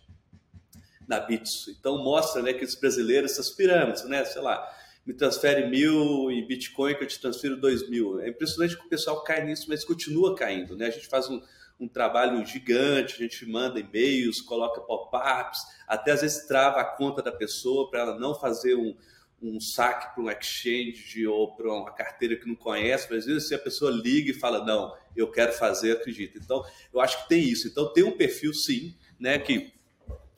[1.05, 1.69] na Bitso.
[1.71, 4.65] Então mostra né, que os brasileiros, essas pirâmides, né, sei lá,
[5.05, 8.21] me transfere mil e Bitcoin que eu te transfiro dois mil.
[8.21, 10.77] É impressionante que o pessoal cai nisso, mas continua caindo.
[10.77, 10.87] Né?
[10.87, 11.41] A gente faz um,
[11.77, 17.21] um trabalho gigante, a gente manda e-mails, coloca pop-ups, até às vezes trava a conta
[17.21, 18.95] da pessoa para ela não fazer um,
[19.43, 23.47] um saque para um exchange ou para uma carteira que não conhece, mas às vezes
[23.47, 26.39] se a pessoa liga e fala, não, eu quero fazer, acredita.
[26.39, 27.67] Então, eu acho que tem isso.
[27.67, 29.73] Então, tem um perfil, sim, né, que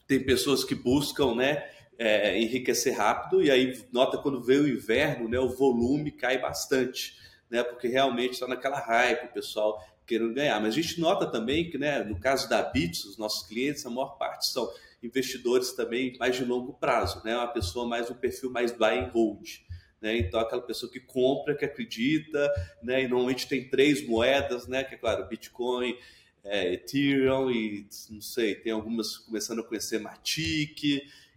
[0.08, 5.30] tem pessoas que buscam, né, é, enriquecer rápido, e aí nota quando vem o inverno,
[5.30, 7.16] né, o volume cai bastante,
[7.50, 10.60] né, porque realmente está naquela hype, o pessoal querendo ganhar.
[10.60, 13.90] Mas a gente nota também que, né, no caso da Bits, os nossos clientes, a
[13.90, 17.36] maior parte são investidores também mais de longo prazo, né?
[17.36, 19.66] Uma pessoa mais um perfil mais buy and hold.
[20.02, 20.18] Né?
[20.18, 22.52] Então, aquela pessoa que compra, que acredita,
[22.84, 23.04] né?
[23.04, 24.84] e normalmente tem três moedas, né?
[24.84, 25.98] que é claro, Bitcoin,
[26.44, 30.84] é, Ethereum e não sei, tem algumas começando a conhecer Matic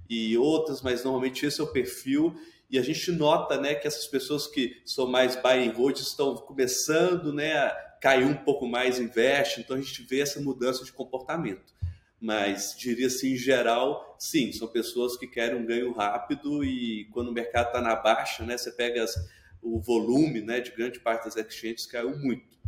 [0.08, 2.38] e outras, mas normalmente esse é o perfil.
[2.70, 6.36] E a gente nota né, que essas pessoas que são mais buy and hold estão
[6.36, 10.92] começando né, a cair um pouco mais investe, então a gente vê essa mudança de
[10.92, 11.78] comportamento
[12.20, 17.28] mas diria assim, em geral, sim, são pessoas que querem um ganho rápido e quando
[17.28, 19.14] o mercado está na baixa, né, você pega as,
[19.62, 22.58] o volume né, de grande parte das exchanges caiu muito.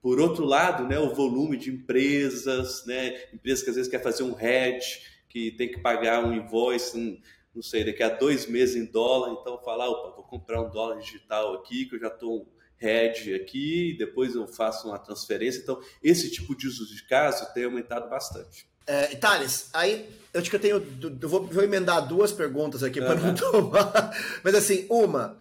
[0.00, 4.22] Por outro lado, né, o volume de empresas, né, empresas que às vezes quer fazer
[4.22, 7.20] um hedge, que tem que pagar um invoice, um,
[7.54, 10.98] não sei, daqui a dois meses em dólar, então falar, opa, vou comprar um dólar
[11.00, 12.48] digital aqui, que eu já estou
[12.80, 15.60] hedge aqui, depois eu faço uma transferência.
[15.60, 18.66] Então, esse tipo de uso de caso tem aumentado bastante.
[18.86, 20.76] É, Thales, aí eu acho que eu tenho.
[21.20, 24.10] Eu vou, vou emendar duas perguntas aqui para não tomar.
[24.42, 25.40] Mas assim, uma.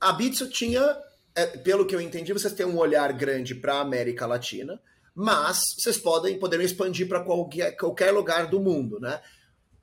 [0.00, 0.96] A Bitso tinha,
[1.34, 4.80] é, pelo que eu entendi, vocês têm um olhar grande para a América Latina,
[5.14, 9.22] mas vocês podem poderiam expandir para qualquer, qualquer lugar do mundo, né?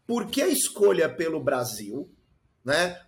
[0.05, 2.07] Por que a escolha pelo Brasil,
[2.63, 3.01] né?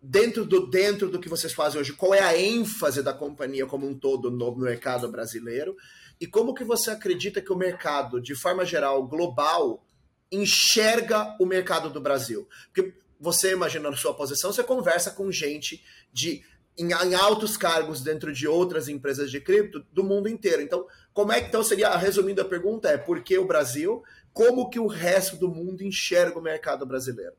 [0.00, 3.86] Dentro, do, dentro do que vocês fazem hoje, qual é a ênfase da companhia como
[3.86, 5.76] um todo no mercado brasileiro?
[6.20, 9.84] E como que você acredita que o mercado, de forma geral, global,
[10.30, 12.48] enxerga o mercado do Brasil?
[12.72, 16.42] Porque você, imaginando sua posição, você conversa com gente de
[16.76, 20.62] em, em, altos cargos dentro de outras empresas de cripto do mundo inteiro.
[20.62, 24.02] Então, como é que então seria, resumindo a pergunta, é por que o Brasil?
[24.32, 27.34] Como que o resto do mundo enxerga o mercado brasileiro?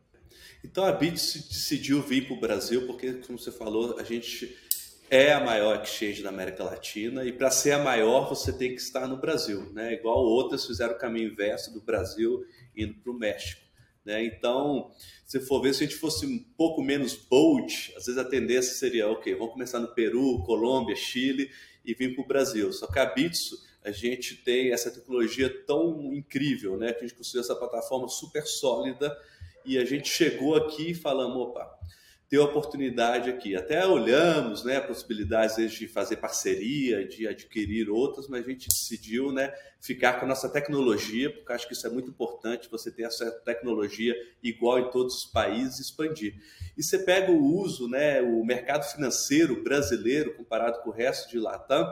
[0.63, 4.57] Então a Bit decidiu vir para o Brasil porque, como você falou, a gente
[5.09, 8.81] é a maior exchange da América Latina e para ser a maior você tem que
[8.81, 9.93] estar no Brasil, né?
[9.93, 12.45] Igual outras fizeram o caminho inverso do Brasil
[12.75, 13.61] indo para o México.
[14.05, 14.23] Né?
[14.23, 14.91] Então,
[15.25, 18.73] se for ver, se a gente fosse um pouco menos bold, às vezes a tendência
[18.73, 21.49] seria, ok, vamos começar no Peru, Colômbia, Chile
[21.83, 22.71] e vir para o Brasil.
[22.71, 26.93] Só que a Bitso, a gente tem essa tecnologia tão incrível, né?
[26.93, 29.15] Que a gente construiu essa plataforma super sólida
[29.69, 31.69] e a gente chegou aqui e falamos, opa,
[32.27, 33.55] ter oportunidade aqui.
[33.55, 39.53] Até olhamos né, possibilidades de fazer parceria, de adquirir outras, mas a gente decidiu né,
[39.79, 43.29] ficar com a nossa tecnologia, porque acho que isso é muito importante, você ter essa
[43.45, 46.35] tecnologia igual em todos os países expandir.
[46.75, 51.39] E você pega o uso, né, o mercado financeiro brasileiro, comparado com o resto de
[51.39, 51.91] Latam,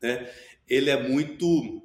[0.00, 0.32] né,
[0.68, 1.84] ele é muito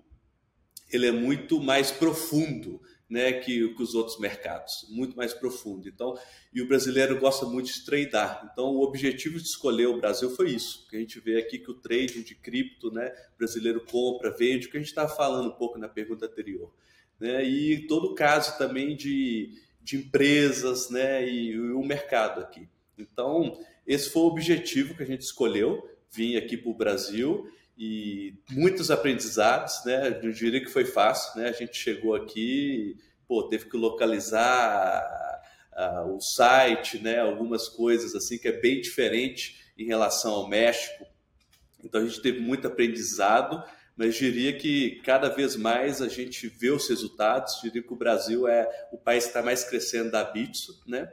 [0.92, 2.80] ele é muito mais profundo
[3.14, 5.88] né, que, que, os outros mercados, muito mais profundo.
[5.88, 6.18] Então,
[6.52, 8.50] e o brasileiro gosta muito de tradear.
[8.52, 11.70] Então, o objetivo de escolher o Brasil foi isso, que a gente vê aqui que
[11.70, 15.56] o trading de cripto, né, brasileiro compra, vende, o que a gente estava falando um
[15.56, 16.74] pouco na pergunta anterior,
[17.20, 22.68] né, e todo o caso também de, de empresas, né, e, e o mercado aqui.
[22.98, 27.48] Então, esse foi o objetivo que a gente escolheu, vir aqui para o Brasil
[27.78, 30.20] e muitos aprendizados, né?
[30.22, 31.50] Eu diria que foi fácil, né?
[31.50, 35.02] A gente chegou aqui, pô, teve que localizar
[35.76, 37.20] uh, o site, né?
[37.20, 41.06] Algumas coisas assim que é bem diferente em relação ao México.
[41.84, 43.64] Então a gente teve muito aprendizado,
[43.98, 47.60] mas diria que cada vez mais a gente vê os resultados.
[47.62, 51.12] Diria que o Brasil é o país que está mais crescendo da Bitso, né?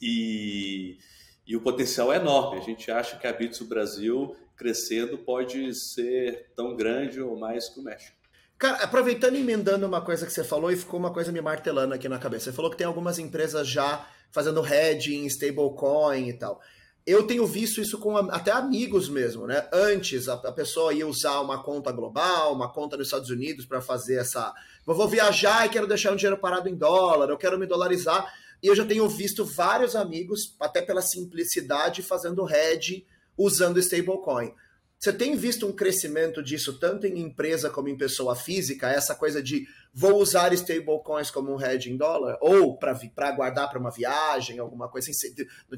[0.00, 0.98] E,
[1.46, 2.58] e o potencial é enorme.
[2.58, 7.78] A gente acha que a Bitso Brasil crescendo pode ser tão grande ou mais que
[7.78, 8.18] o México.
[8.58, 11.94] Cara, aproveitando e emendando uma coisa que você falou e ficou uma coisa me martelando
[11.94, 12.46] aqui na cabeça.
[12.46, 16.60] Você falou que tem algumas empresas já fazendo hedging, stablecoin e tal.
[17.06, 19.66] Eu tenho visto isso com até amigos mesmo, né?
[19.72, 24.16] Antes a, pessoa ia usar uma conta global, uma conta nos Estados Unidos para fazer
[24.16, 24.52] essa.
[24.86, 28.30] Eu vou viajar e quero deixar um dinheiro parado em dólar, eu quero me dolarizar.
[28.60, 33.06] E eu já tenho visto vários amigos, até pela simplicidade, fazendo hedge
[33.38, 34.52] usando stablecoin.
[34.98, 39.40] Você tem visto um crescimento disso tanto em empresa como em pessoa física, essa coisa
[39.40, 44.58] de vou usar stablecoins como um hedge em dólar ou para guardar para uma viagem,
[44.58, 45.32] alguma coisa assim,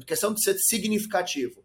[0.07, 1.63] questão de ser significativo.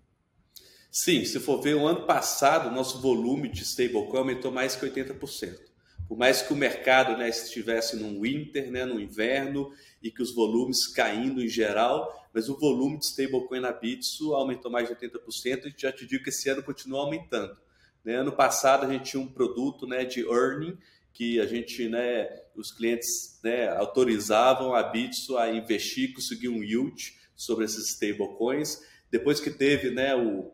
[0.93, 4.87] Sim, se for ver o ano passado, o nosso volume de stablecoin aumentou mais que
[4.87, 5.67] 80%.
[6.09, 9.73] Por mais que o mercado né, estivesse num winter, né, no inverno,
[10.07, 14.71] e que os volumes caindo em geral, mas o volume de stablecoin na Bitso aumentou
[14.71, 17.57] mais de 80% e já te digo que esse ano continua aumentando.
[18.05, 18.15] Né?
[18.15, 20.79] Ano passado a gente tinha um produto né, de earning
[21.13, 27.17] que a gente, né, os clientes né, autorizavam a Bitso a investir, conseguir um yield
[27.35, 28.81] sobre esses stablecoins.
[29.11, 30.53] Depois que teve né, o,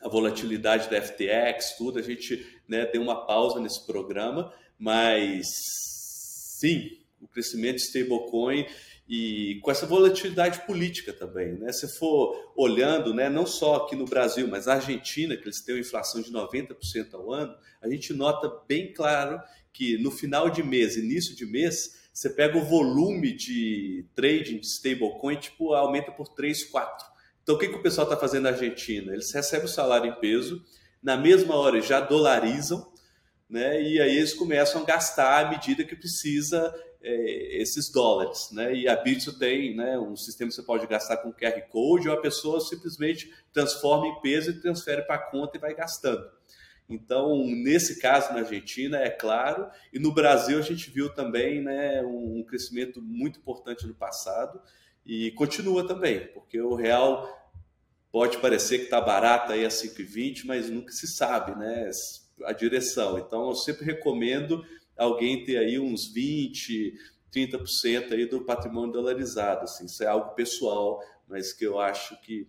[0.00, 5.46] a volatilidade da FTX, tudo, a gente né, deu uma pausa nesse programa, mas
[6.60, 8.66] sim, o crescimento de stablecoin
[9.08, 11.72] e com essa volatilidade política também, né?
[11.72, 15.76] Se for olhando, né, não só aqui no Brasil, mas na Argentina, que eles têm
[15.76, 19.40] uma inflação de 90% ao ano, a gente nota bem claro
[19.72, 24.66] que no final de mês, início de mês, você pega o volume de trading de
[24.66, 27.06] stablecoin, tipo, aumenta por 3, 4.
[27.42, 29.12] Então, o que, que o pessoal está fazendo na Argentina?
[29.12, 30.64] Eles recebem o salário em peso,
[31.00, 32.90] na mesma hora já dolarizam,
[33.48, 33.80] né?
[33.80, 36.74] E aí eles começam a gastar à medida que precisa
[37.08, 38.74] é, esses dólares, né?
[38.74, 42.14] E a Bitso tem, né, um sistema que você pode gastar com QR Code ou
[42.16, 46.28] a pessoa simplesmente transforma em peso e transfere para a conta e vai gastando.
[46.88, 52.02] Então, nesse caso na Argentina, é claro, e no Brasil a gente viu também né,
[52.02, 54.60] um crescimento muito importante no passado
[55.04, 57.28] e continua também, porque o real
[58.10, 61.88] pode parecer que está barato aí a 5,20, mas nunca se sabe né,
[62.44, 63.16] a direção.
[63.18, 64.64] Então, eu sempre recomendo
[64.96, 66.94] alguém ter aí uns 20,
[67.32, 69.64] 30% aí do patrimônio dolarizado.
[69.64, 69.86] Assim.
[69.86, 72.48] Isso é algo pessoal, mas que eu acho que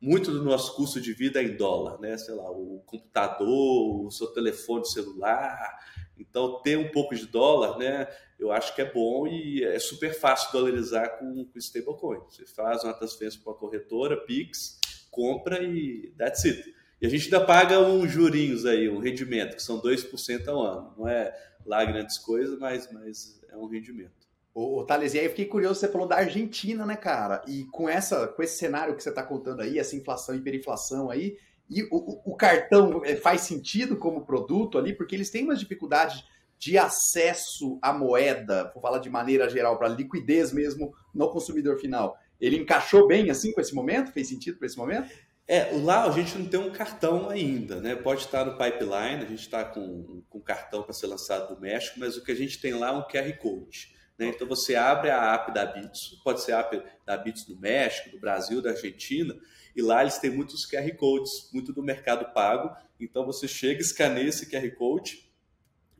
[0.00, 2.16] muito do nosso custo de vida é em dólar, né?
[2.18, 5.78] Sei lá, o computador, o seu telefone celular.
[6.18, 8.06] Então, ter um pouco de dólar, né?
[8.38, 12.20] Eu acho que é bom e é super fácil dolarizar com, com stablecoin.
[12.28, 14.78] Você faz uma transferência para a corretora, Pix,
[15.10, 16.74] compra e that's it.
[17.00, 20.94] E a gente ainda paga uns jurinhos aí, um rendimento, que são 2% ao ano.
[20.96, 21.34] Não é
[21.66, 24.26] lá grandes coisas, mas, mas é um rendimento.
[24.54, 27.42] Ô, Thales, e aí eu fiquei curioso, você falou da Argentina, né, cara?
[27.46, 31.36] E com, essa, com esse cenário que você está contando aí, essa inflação hiperinflação aí,
[31.68, 36.24] e o, o, cartão é, faz sentido como produto ali, porque eles têm umas dificuldades
[36.58, 42.16] de acesso à moeda, vou falar de maneira geral, para liquidez mesmo no consumidor final.
[42.40, 44.12] Ele encaixou bem assim com esse momento?
[44.12, 45.10] Fez sentido para esse momento?
[45.48, 47.94] É, lá a gente não tem um cartão ainda, né?
[47.94, 52.00] Pode estar no pipeline, a gente está com, com cartão para ser lançado do México,
[52.00, 53.94] mas o que a gente tem lá é um QR Code.
[54.18, 54.26] Né?
[54.28, 58.10] Então você abre a app da Bits, pode ser a app da Bits do México,
[58.10, 59.36] do Brasil, da Argentina,
[59.74, 62.74] e lá eles têm muitos QR Codes, muito do mercado pago.
[62.98, 65.30] Então você chega, escaneia esse QR Code,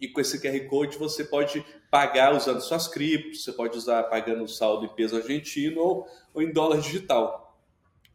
[0.01, 4.43] e com esse QR Code você pode pagar usando suas criptos, você pode usar pagando
[4.43, 7.46] o saldo em peso argentino ou, ou em dólar digital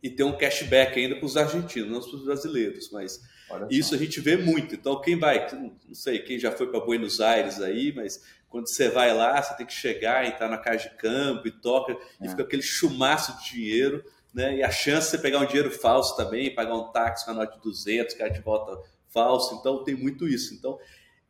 [0.02, 3.22] e ter um cashback ainda para os argentinos, não para os brasileiros, mas
[3.70, 4.76] isso a gente vê muito.
[4.76, 8.90] Então, quem vai, não sei, quem já foi para Buenos Aires aí, mas quando você
[8.90, 11.98] vai lá, você tem que chegar, entrar na casa de campo e toca, é.
[12.26, 14.58] e fica aquele chumaço de dinheiro, né?
[14.58, 17.34] E a chance de você pegar um dinheiro falso também, pagar um táxi com a
[17.34, 18.78] nota de 200, cara de volta
[19.10, 20.54] falso, então tem muito isso.
[20.54, 20.80] Então,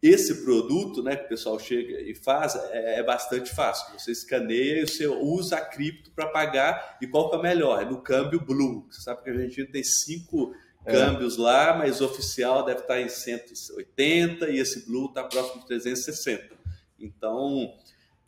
[0.01, 3.93] esse produto, né, que o pessoal chega e faz, é, é bastante fácil.
[3.99, 6.97] Você escaneia e você usa a cripto para pagar.
[6.99, 7.81] E qual que é melhor?
[7.81, 8.87] É no câmbio Blue.
[8.89, 10.91] Você sabe que a gente tem cinco é.
[10.91, 15.67] câmbios lá, mas o oficial deve estar em 180 e esse Blue está próximo de
[15.67, 16.55] 360.
[16.99, 17.71] Então,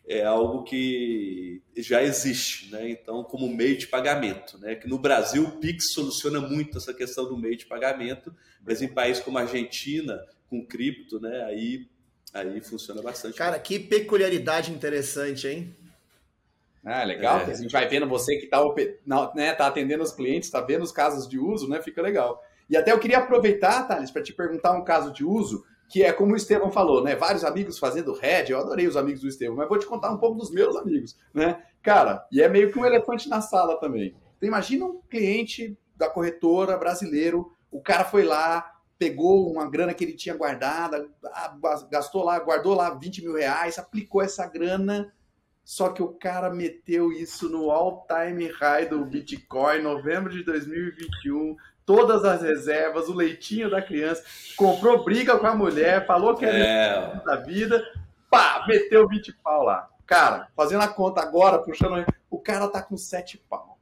[0.08, 2.90] é algo que já existe, né?
[2.90, 4.76] Então, como meio de pagamento, né?
[4.76, 8.32] Que no Brasil o Pix soluciona muito essa questão do meio de pagamento,
[8.64, 10.22] mas em países como a Argentina,
[10.54, 11.46] com cripto, né?
[11.46, 11.88] Aí,
[12.32, 13.36] aí funciona bastante.
[13.36, 15.76] Cara, que peculiaridade interessante, hein?
[16.86, 17.46] Ah, legal, é.
[17.46, 18.62] a gente vai vendo você que está
[19.34, 21.82] né, tá atendendo os clientes, está vendo os casos de uso, né?
[21.82, 22.40] Fica legal.
[22.70, 26.14] E até eu queria aproveitar, Thales, para te perguntar um caso de uso, que é
[26.14, 27.16] como o Estevão falou, né?
[27.16, 30.18] Vários amigos fazendo head, eu adorei os amigos do Estevão, mas vou te contar um
[30.18, 31.64] pouco dos meus amigos, né?
[31.82, 34.16] Cara, e é meio que um elefante na sala também.
[34.38, 40.04] Então, imagina um cliente da corretora brasileiro, o cara foi lá, pegou uma grana que
[40.04, 41.58] ele tinha guardada, ah,
[41.92, 45.14] gastou lá, guardou lá 20 mil reais, aplicou essa grana,
[45.64, 52.24] só que o cara meteu isso no all-time high do Bitcoin, novembro de 2021, todas
[52.24, 54.24] as reservas, o leitinho da criança,
[54.56, 57.22] comprou briga com a mulher, falou que era é.
[57.26, 57.84] da vida,
[58.30, 59.90] pá, meteu 20 pau lá.
[60.06, 63.80] Cara, fazendo a conta agora, puxando, o cara tá com 7 pau,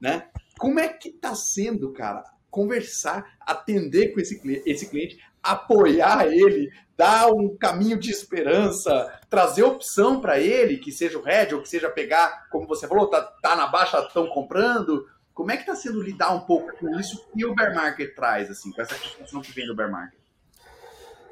[0.00, 0.28] né?
[0.58, 6.70] Como é que tá sendo, cara, conversar, atender com esse cliente, esse cliente, apoiar ele,
[6.96, 11.68] dar um caminho de esperança, trazer opção para ele, que seja o Red ou que
[11.68, 15.06] seja pegar, como você falou, tá, tá na baixa, estão comprando.
[15.32, 18.50] Como é que está sendo lidar um pouco com isso que o bear market traz,
[18.50, 20.18] assim, com essa situação que vem do bear market?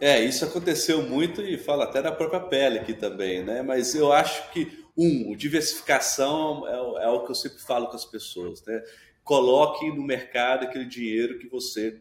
[0.01, 3.63] É, isso aconteceu muito e fala até da própria pele aqui também, né?
[3.63, 8.05] Mas eu acho que, um, diversificação é, é o que eu sempre falo com as
[8.05, 8.83] pessoas, né?
[9.27, 12.01] Coloque no mercado aquele dinheiro que você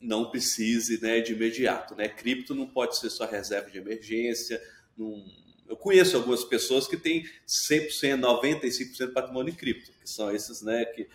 [0.00, 1.96] não precise né, de imediato.
[1.96, 2.08] Né?
[2.08, 4.62] Cripto não pode ser só reserva de emergência.
[4.96, 5.24] Não...
[5.68, 10.62] Eu conheço algumas pessoas que têm 100%, 95% de patrimônio em cripto, que são esses
[10.62, 11.08] né, que,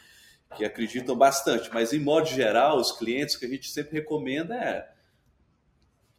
[0.58, 1.70] que acreditam bastante.
[1.74, 4.91] Mas, em modo geral, os clientes que a gente sempre recomenda é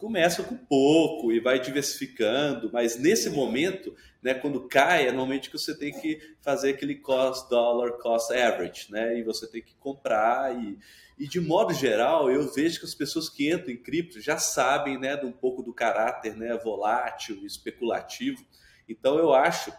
[0.02, 5.56] começa com pouco e vai diversificando, mas nesse momento, né, quando cai, é normalmente que
[5.56, 10.60] você tem que fazer aquele cost dollar cost average, né, e você tem que comprar
[10.60, 10.76] e,
[11.16, 14.98] e de modo geral, eu vejo que as pessoas que entram em cripto já sabem,
[14.98, 18.44] né, um pouco do caráter, né, volátil, especulativo.
[18.88, 19.72] Então eu acho,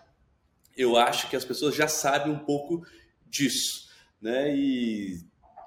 [0.77, 2.87] eu acho que as pessoas já sabem um pouco
[3.27, 3.89] disso,
[4.21, 5.19] né, e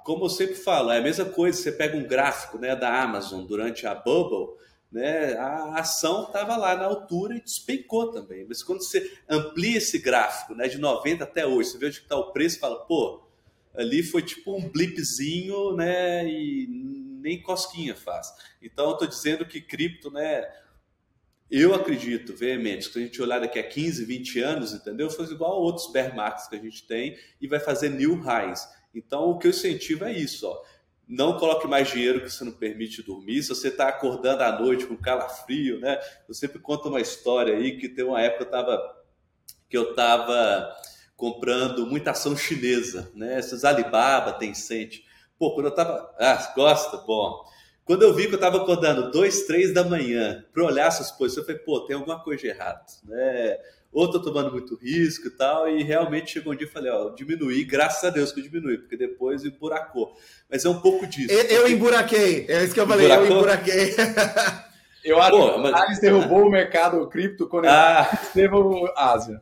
[0.06, 3.44] como eu sempre falo, é a mesma coisa, você pega um gráfico né, da Amazon
[3.44, 4.54] durante a bubble,
[4.90, 8.46] né, a ação estava lá na altura e despencou também.
[8.48, 12.16] Mas quando você amplia esse gráfico né, de 90 até hoje, você vê onde está
[12.16, 13.20] o preço e fala, pô,
[13.74, 16.68] ali foi tipo um blipzinho né, e
[17.20, 18.32] nem cosquinha faz.
[18.62, 20.48] Então eu estou dizendo que cripto, né,
[21.50, 25.10] eu acredito veemente que a gente olhar daqui a 15, 20 anos, entendeu?
[25.10, 28.68] Foi igual a outros bear markets que a gente tem e vai fazer new highs.
[28.96, 30.62] Então, o que eu incentivo é isso, ó.
[31.06, 33.42] Não coloque mais dinheiro que você não permite dormir.
[33.42, 36.00] Se você está acordando à noite com calafrio, né?
[36.28, 39.04] Eu sempre conto uma história aí que tem uma época eu tava,
[39.68, 40.74] que eu estava
[41.14, 43.38] comprando muita ação chinesa, né?
[43.38, 45.02] Essas Alibaba, Tencent.
[45.38, 46.14] Pô, quando eu estava...
[46.18, 46.96] Ah, gosta?
[46.98, 47.44] Bom...
[47.84, 51.36] Quando eu vi que eu estava acordando dois, três da manhã para olhar essas posições,
[51.36, 53.58] eu falei, pô, tem alguma coisa de errado, né?
[53.96, 57.08] Ou tô tomando muito risco e tal, e realmente chegou um dia e falei, ó,
[57.14, 60.14] diminuí, graças a Deus que eu diminuí, porque depois emburacou.
[60.50, 61.32] Mas é um pouco disso.
[61.32, 63.26] Eu, eu emburaquei, é isso que eu falei, Emburacou?
[63.26, 63.94] eu emburaquei.
[65.02, 65.72] eu acho Pô, que mas...
[65.72, 68.06] Thales derrubou o mercado cripto quando ah.
[68.22, 68.54] esteve
[68.94, 69.40] Ásia.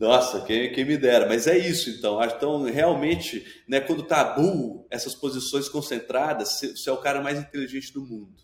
[0.00, 2.20] Nossa, quem, quem me dera, mas é isso então.
[2.24, 7.92] Então, realmente, né, quando tá bull, essas posições concentradas, você é o cara mais inteligente
[7.92, 8.34] do mundo.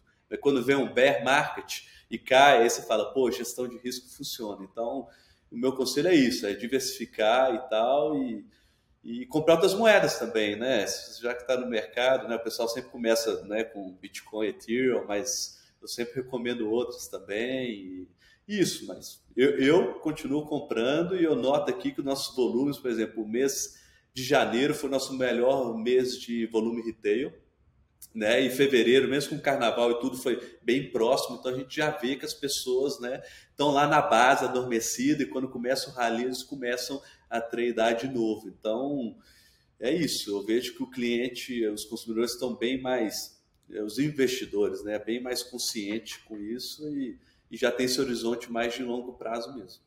[0.40, 1.80] Quando vem um bear market,
[2.10, 4.66] e cai, aí você fala, pô, gestão de risco funciona.
[4.70, 5.06] Então,
[5.50, 8.44] o meu conselho é isso, é diversificar e tal, e,
[9.04, 10.86] e comprar outras moedas também, né?
[11.20, 12.36] Já que está no mercado, né?
[12.36, 17.70] O pessoal sempre começa né, com Bitcoin, Ethereum, mas eu sempre recomendo outros também.
[17.70, 18.08] E
[18.48, 23.22] isso, mas eu, eu continuo comprando e eu noto aqui que nossos volumes, por exemplo,
[23.22, 23.78] o mês
[24.12, 27.32] de janeiro foi o nosso melhor mês de volume retail.
[28.12, 28.40] Né?
[28.40, 31.36] E fevereiro, mesmo com carnaval e tudo, foi bem próximo.
[31.36, 35.26] Então a gente já vê que as pessoas né, estão lá na base adormecida e
[35.26, 38.48] quando começa o rally, eles começam a treinar de novo.
[38.48, 39.16] Então
[39.78, 40.30] é isso.
[40.30, 45.42] Eu vejo que o cliente, os consumidores estão bem mais, os investidores, né, bem mais
[45.44, 47.16] conscientes com isso e,
[47.50, 49.82] e já tem esse horizonte mais de longo prazo mesmo.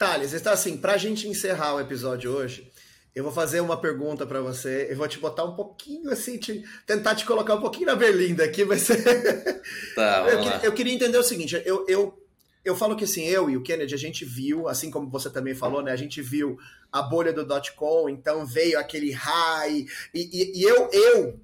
[0.00, 2.72] Thales, está assim, para a gente encerrar o episódio hoje,
[3.14, 4.88] eu vou fazer uma pergunta para você.
[4.90, 8.44] Eu vou te botar um pouquinho assim, te, tentar te colocar um pouquinho na berlinda
[8.44, 8.86] aqui, mas
[9.94, 12.22] tá, eu, eu, queria entender o seguinte: eu, eu,
[12.64, 15.54] eu falo que assim, eu e o Kennedy, a gente viu, assim como você também
[15.54, 15.92] falou, né?
[15.92, 16.58] A gente viu
[16.92, 21.40] a bolha do dot-com, então veio aquele high, e, e, e eu, eu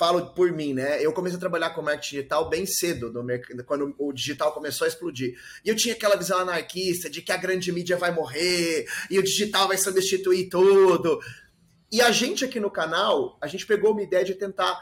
[0.00, 1.04] falo por mim, né?
[1.04, 4.86] Eu comecei a trabalhar com marketing digital bem cedo, no mercado, quando o digital começou
[4.86, 5.38] a explodir.
[5.62, 9.22] E eu tinha aquela visão anarquista de que a grande mídia vai morrer e o
[9.22, 11.20] digital vai substituir tudo.
[11.92, 14.74] E a gente aqui no canal, a gente pegou uma ideia de tentar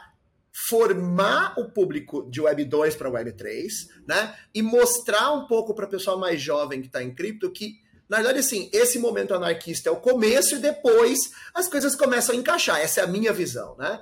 [0.69, 3.73] formar o público de Web 2 para Web 3,
[4.07, 4.33] né?
[4.55, 7.73] E mostrar um pouco para o pessoal mais jovem que está em cripto que
[8.07, 12.37] na verdade, assim, esse momento anarquista é o começo e depois as coisas começam a
[12.39, 12.79] encaixar.
[12.79, 14.01] Essa é a minha visão, né?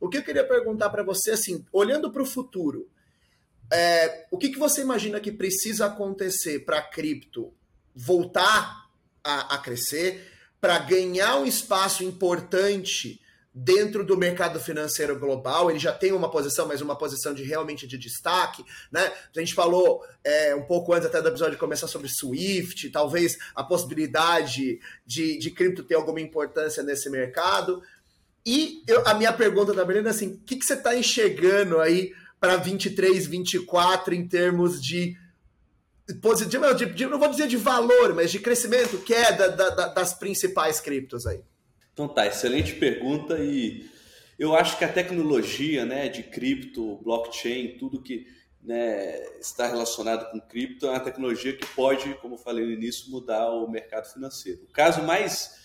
[0.00, 2.88] O que eu queria perguntar para você, assim, olhando para o futuro,
[3.72, 7.52] é, o que, que você imagina que precisa acontecer para a cripto
[7.94, 8.88] voltar
[9.22, 10.30] a, a crescer,
[10.60, 13.20] para ganhar um espaço importante
[13.54, 17.86] dentro do mercado financeiro global, ele já tem uma posição, mas uma posição de realmente
[17.86, 19.12] de destaque, né?
[19.34, 23.62] A gente falou é, um pouco antes até do episódio começar sobre Swift, talvez a
[23.62, 27.80] possibilidade de, de cripto ter alguma importância nesse mercado.
[28.46, 32.12] E eu, a minha pergunta também é assim: o que, que você está enxergando aí
[32.38, 35.16] para 23, 24 em termos de
[36.20, 40.12] positivo, de, de, não vou dizer de valor, mas de crescimento, queda da, da, das
[40.12, 41.40] principais criptos aí?
[41.92, 43.88] Então tá, excelente pergunta e
[44.38, 48.26] eu acho que a tecnologia né, de cripto, blockchain, tudo que
[48.62, 53.10] né, está relacionado com cripto é uma tecnologia que pode, como eu falei no início,
[53.10, 54.64] mudar o mercado financeiro.
[54.64, 55.63] O caso mais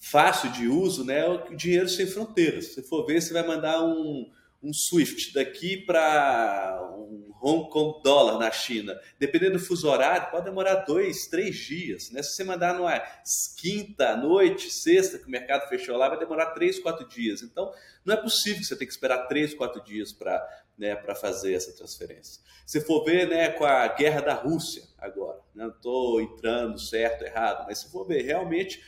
[0.00, 2.74] fácil de uso, né, é o dinheiro sem fronteiras.
[2.74, 4.30] Se for ver, você vai mandar um,
[4.62, 8.98] um SWIFT daqui para um Hong Kong dólar na China.
[9.18, 12.10] Dependendo do fuso horário, pode demorar dois, três dias.
[12.10, 12.22] Né?
[12.22, 13.00] Se você mandar numa
[13.58, 17.42] quinta, noite, sexta, que o mercado fechou lá, vai demorar três, quatro dias.
[17.42, 17.72] Então,
[18.04, 20.46] não é possível que você tenha que esperar três, quatro dias para
[20.76, 22.42] né, fazer essa transferência.
[22.66, 27.22] Se for ver né, com a guerra da Rússia agora, não né, estou entrando certo,
[27.22, 28.82] errado, mas se for ver, realmente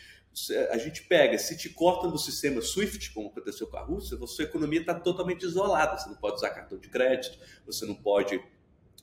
[0.71, 4.27] a gente pega, se te corta no sistema SWIFT, como aconteceu com a Rússia, a
[4.27, 5.99] sua economia está totalmente isolada.
[5.99, 8.43] Você não pode usar cartão de crédito, você não pode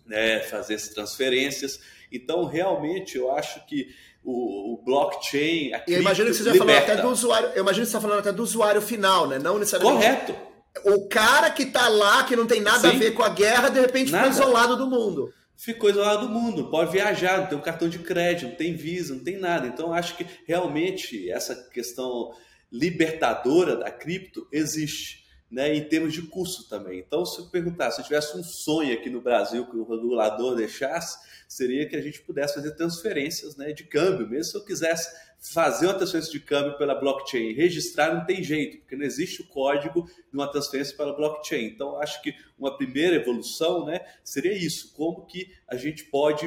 [0.06, 1.80] né, fazer essas transferências.
[2.12, 5.72] Então, realmente, eu acho que o, o blockchain.
[5.88, 7.50] eu imagino que você já falou até do usuário.
[7.50, 9.38] Eu imagino que você está falando até do usuário final, né?
[9.38, 10.34] Não necessariamente.
[10.34, 10.50] Correto.
[10.86, 12.96] O cara que está lá, que não tem nada Sim.
[12.96, 14.32] a ver com a guerra, de repente nada.
[14.32, 18.00] foi isolado do mundo ficou isolado do mundo, pode viajar, não tem um cartão de
[18.00, 19.68] crédito, não tem visa, não tem nada.
[19.68, 22.34] Então, acho que realmente essa questão
[22.72, 25.20] libertadora da cripto existe.
[25.52, 27.00] Né, em termos de custo também.
[27.00, 30.56] Então, se eu perguntar, se eu tivesse um sonho aqui no Brasil que o regulador
[30.56, 35.10] deixasse, seria que a gente pudesse fazer transferências né, de câmbio, mesmo se eu quisesse
[35.40, 39.48] fazer uma transferência de câmbio pela blockchain, registrar não tem jeito, porque não existe o
[39.48, 41.66] código de uma transferência pela blockchain.
[41.66, 46.46] Então, acho que uma primeira evolução né, seria isso, como que a gente pode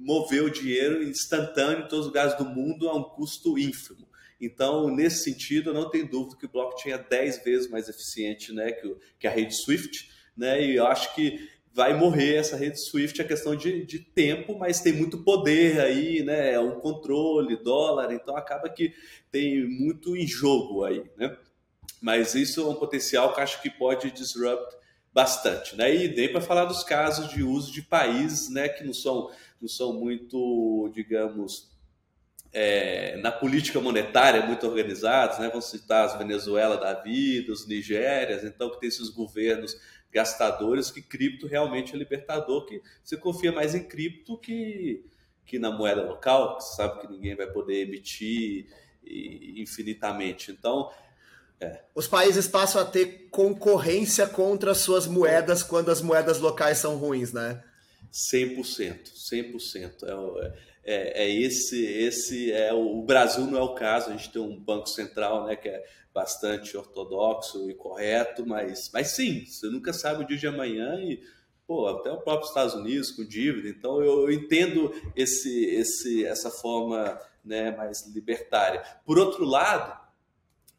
[0.00, 4.06] mover o dinheiro instantâneo em todos os lugares do mundo a um custo ínfimo.
[4.40, 8.72] Então, nesse sentido, não tenho dúvida que o blockchain é 10 vezes mais eficiente né,
[8.72, 13.20] que, que a rede Swift, né, e eu acho que vai morrer essa rede Swift,
[13.20, 16.54] é questão de, de tempo, mas tem muito poder aí, né?
[16.54, 18.94] É um controle, dólar, então acaba que
[19.30, 21.36] tem muito em jogo aí, né?
[22.00, 24.74] Mas isso é um potencial que acho que pode disrupt
[25.12, 25.94] bastante, né?
[25.94, 29.68] E nem para falar dos casos de uso de países, né, que não são, não
[29.68, 31.70] são muito, digamos,
[32.54, 35.50] é, na política monetária muito organizados, né?
[35.50, 39.78] Vamos citar as Venezuela da vida, os Nigérias, então que tem esses governos
[40.16, 45.04] gastadores que cripto realmente é libertador, que você confia mais em cripto que,
[45.44, 48.66] que na moeda local, que você sabe que ninguém vai poder emitir
[49.04, 50.50] infinitamente.
[50.50, 50.90] Então,
[51.60, 51.82] é.
[51.94, 57.34] Os países passam a ter concorrência contra suas moedas quando as moedas locais são ruins,
[57.34, 57.62] né?
[58.10, 60.04] 100%, 100%.
[60.38, 60.52] É,
[60.86, 64.08] é, é esse, esse é o, o, Brasil não é o caso.
[64.08, 65.84] A gente tem um banco central, né, que é
[66.14, 71.20] bastante ortodoxo e correto, mas, mas sim, você nunca sabe o dia de amanhã e
[71.66, 73.68] pô, até o próprio Estados Unidos com dívida.
[73.68, 78.82] Então eu, eu entendo esse, esse, essa forma né, mais libertária.
[79.04, 80.06] Por outro lado,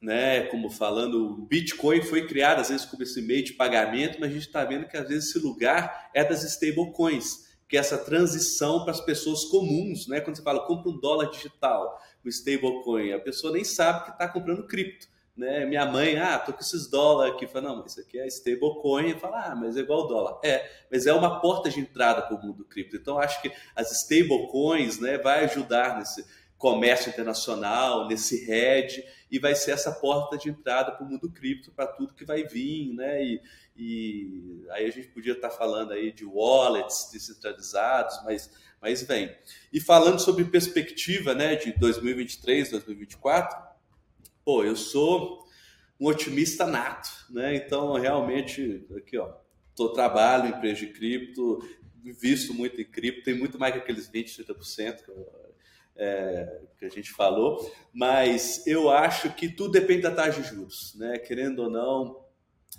[0.02, 4.30] né, como falando, o Bitcoin foi criado às vezes como esse meio de pagamento, mas
[4.30, 7.98] a gente está vendo que às vezes esse lugar é das stablecoins que é essa
[7.98, 10.22] transição para as pessoas comuns, né?
[10.22, 14.28] Quando você fala, compra um dólar digital, o stablecoin, a pessoa nem sabe que está
[14.28, 15.08] comprando cripto.
[15.36, 15.66] Né?
[15.66, 17.46] Minha mãe, ah, tô com esses dólares aqui.
[17.46, 19.20] Fala, não, isso aqui é stablecoin.
[19.20, 20.40] Fala, ah, mas é igual dólar.
[20.44, 22.96] É, mas é uma porta de entrada para o mundo cripto.
[22.96, 26.26] Então, acho que as stablecoins né, vai ajudar nesse
[26.58, 31.72] comércio internacional, nesse hedge, e vai ser essa porta de entrada para o mundo cripto,
[31.72, 33.24] para tudo que vai vir, né?
[33.24, 33.42] E,
[33.78, 38.52] e aí a gente podia estar falando aí de wallets descentralizados, mas,
[38.82, 39.36] mas vem.
[39.72, 43.56] E falando sobre perspectiva né, de 2023, 2024,
[44.44, 45.46] pô, eu sou
[46.00, 47.56] um otimista nato, né?
[47.56, 49.32] Então, realmente, aqui, ó,
[49.76, 51.60] tô, trabalho em empresa de cripto,
[52.20, 55.12] visto muito em cripto, tem muito mais que aqueles 20, 30% que,
[55.96, 60.96] é, que a gente falou, mas eu acho que tudo depende da taxa de juros,
[60.96, 61.18] né?
[61.18, 62.27] Querendo ou não,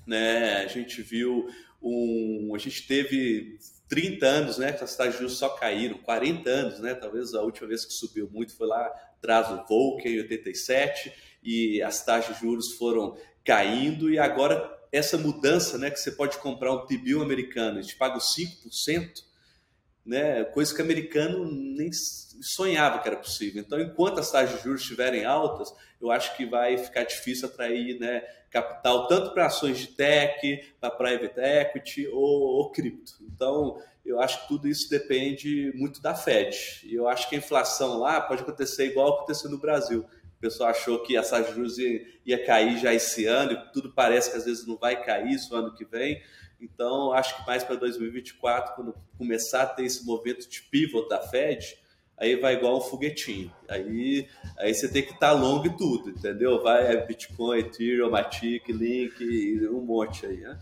[0.08, 0.62] né?
[0.62, 1.46] A gente viu
[1.82, 6.50] um, a gente teve 30 anos, né, que as taxas de juros só caíram, 40
[6.50, 6.94] anos, né?
[6.94, 8.86] Talvez a última vez que subiu muito foi lá
[9.18, 15.18] atrás do Volcker em 87 e as taxas de juros foram caindo e agora essa
[15.18, 19.27] mudança, né, que você pode comprar um T-bill americano, a gente paga 5%,
[20.08, 21.90] né, coisa que o americano nem
[22.40, 23.60] sonhava que era possível.
[23.60, 27.98] Então, enquanto as taxas de juros estiverem altas, eu acho que vai ficar difícil atrair
[28.00, 33.12] né, capital tanto para ações de tech, para private equity ou, ou cripto.
[33.20, 36.56] Então, eu acho que tudo isso depende muito da Fed.
[36.84, 40.06] E eu acho que a inflação lá pode acontecer igual aconteceu no Brasil.
[40.38, 43.72] O pessoal achou que a taxa de juros ia, ia cair já esse ano, e
[43.72, 46.22] tudo parece que às vezes não vai cair isso ano que vem.
[46.60, 51.20] Então, acho que mais para 2024, quando começar a ter esse movimento de pivot da
[51.20, 51.76] Fed,
[52.16, 53.52] aí vai igual um foguetinho.
[53.68, 56.62] Aí, aí você tem que estar tá longo e tudo, entendeu?
[56.62, 60.58] Vai é Bitcoin, Ethereum, Matic, Link, um monte aí, né?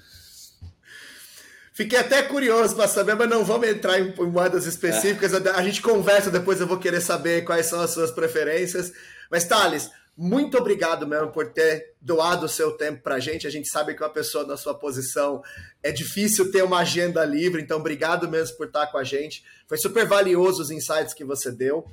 [1.76, 5.34] Fiquei até curioso para saber, mas não vamos entrar em moedas específicas.
[5.34, 5.50] É.
[5.50, 8.94] A gente conversa depois, eu vou querer saber quais são as suas preferências.
[9.30, 13.46] Mas, Thales, muito obrigado mesmo por ter doado o seu tempo para a gente.
[13.46, 15.42] A gente sabe que uma pessoa na sua posição
[15.82, 19.44] é difícil ter uma agenda livre, então obrigado mesmo por estar com a gente.
[19.68, 21.86] Foi super valioso os insights que você deu.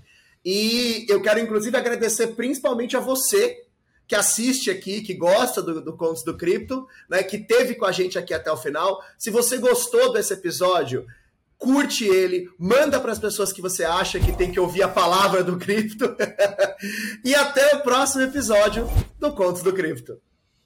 [0.46, 3.64] E eu quero, inclusive, agradecer principalmente a você
[4.08, 7.92] que assiste aqui, que gosta do, do Contos do Cripto, né, que teve com a
[7.92, 9.02] gente aqui até o final.
[9.18, 11.06] Se você gostou desse episódio,
[11.64, 15.42] curte ele, manda para as pessoas que você acha que tem que ouvir a palavra
[15.42, 16.14] do cripto.
[17.24, 18.86] e até o próximo episódio
[19.18, 20.20] do Contos do Cripto.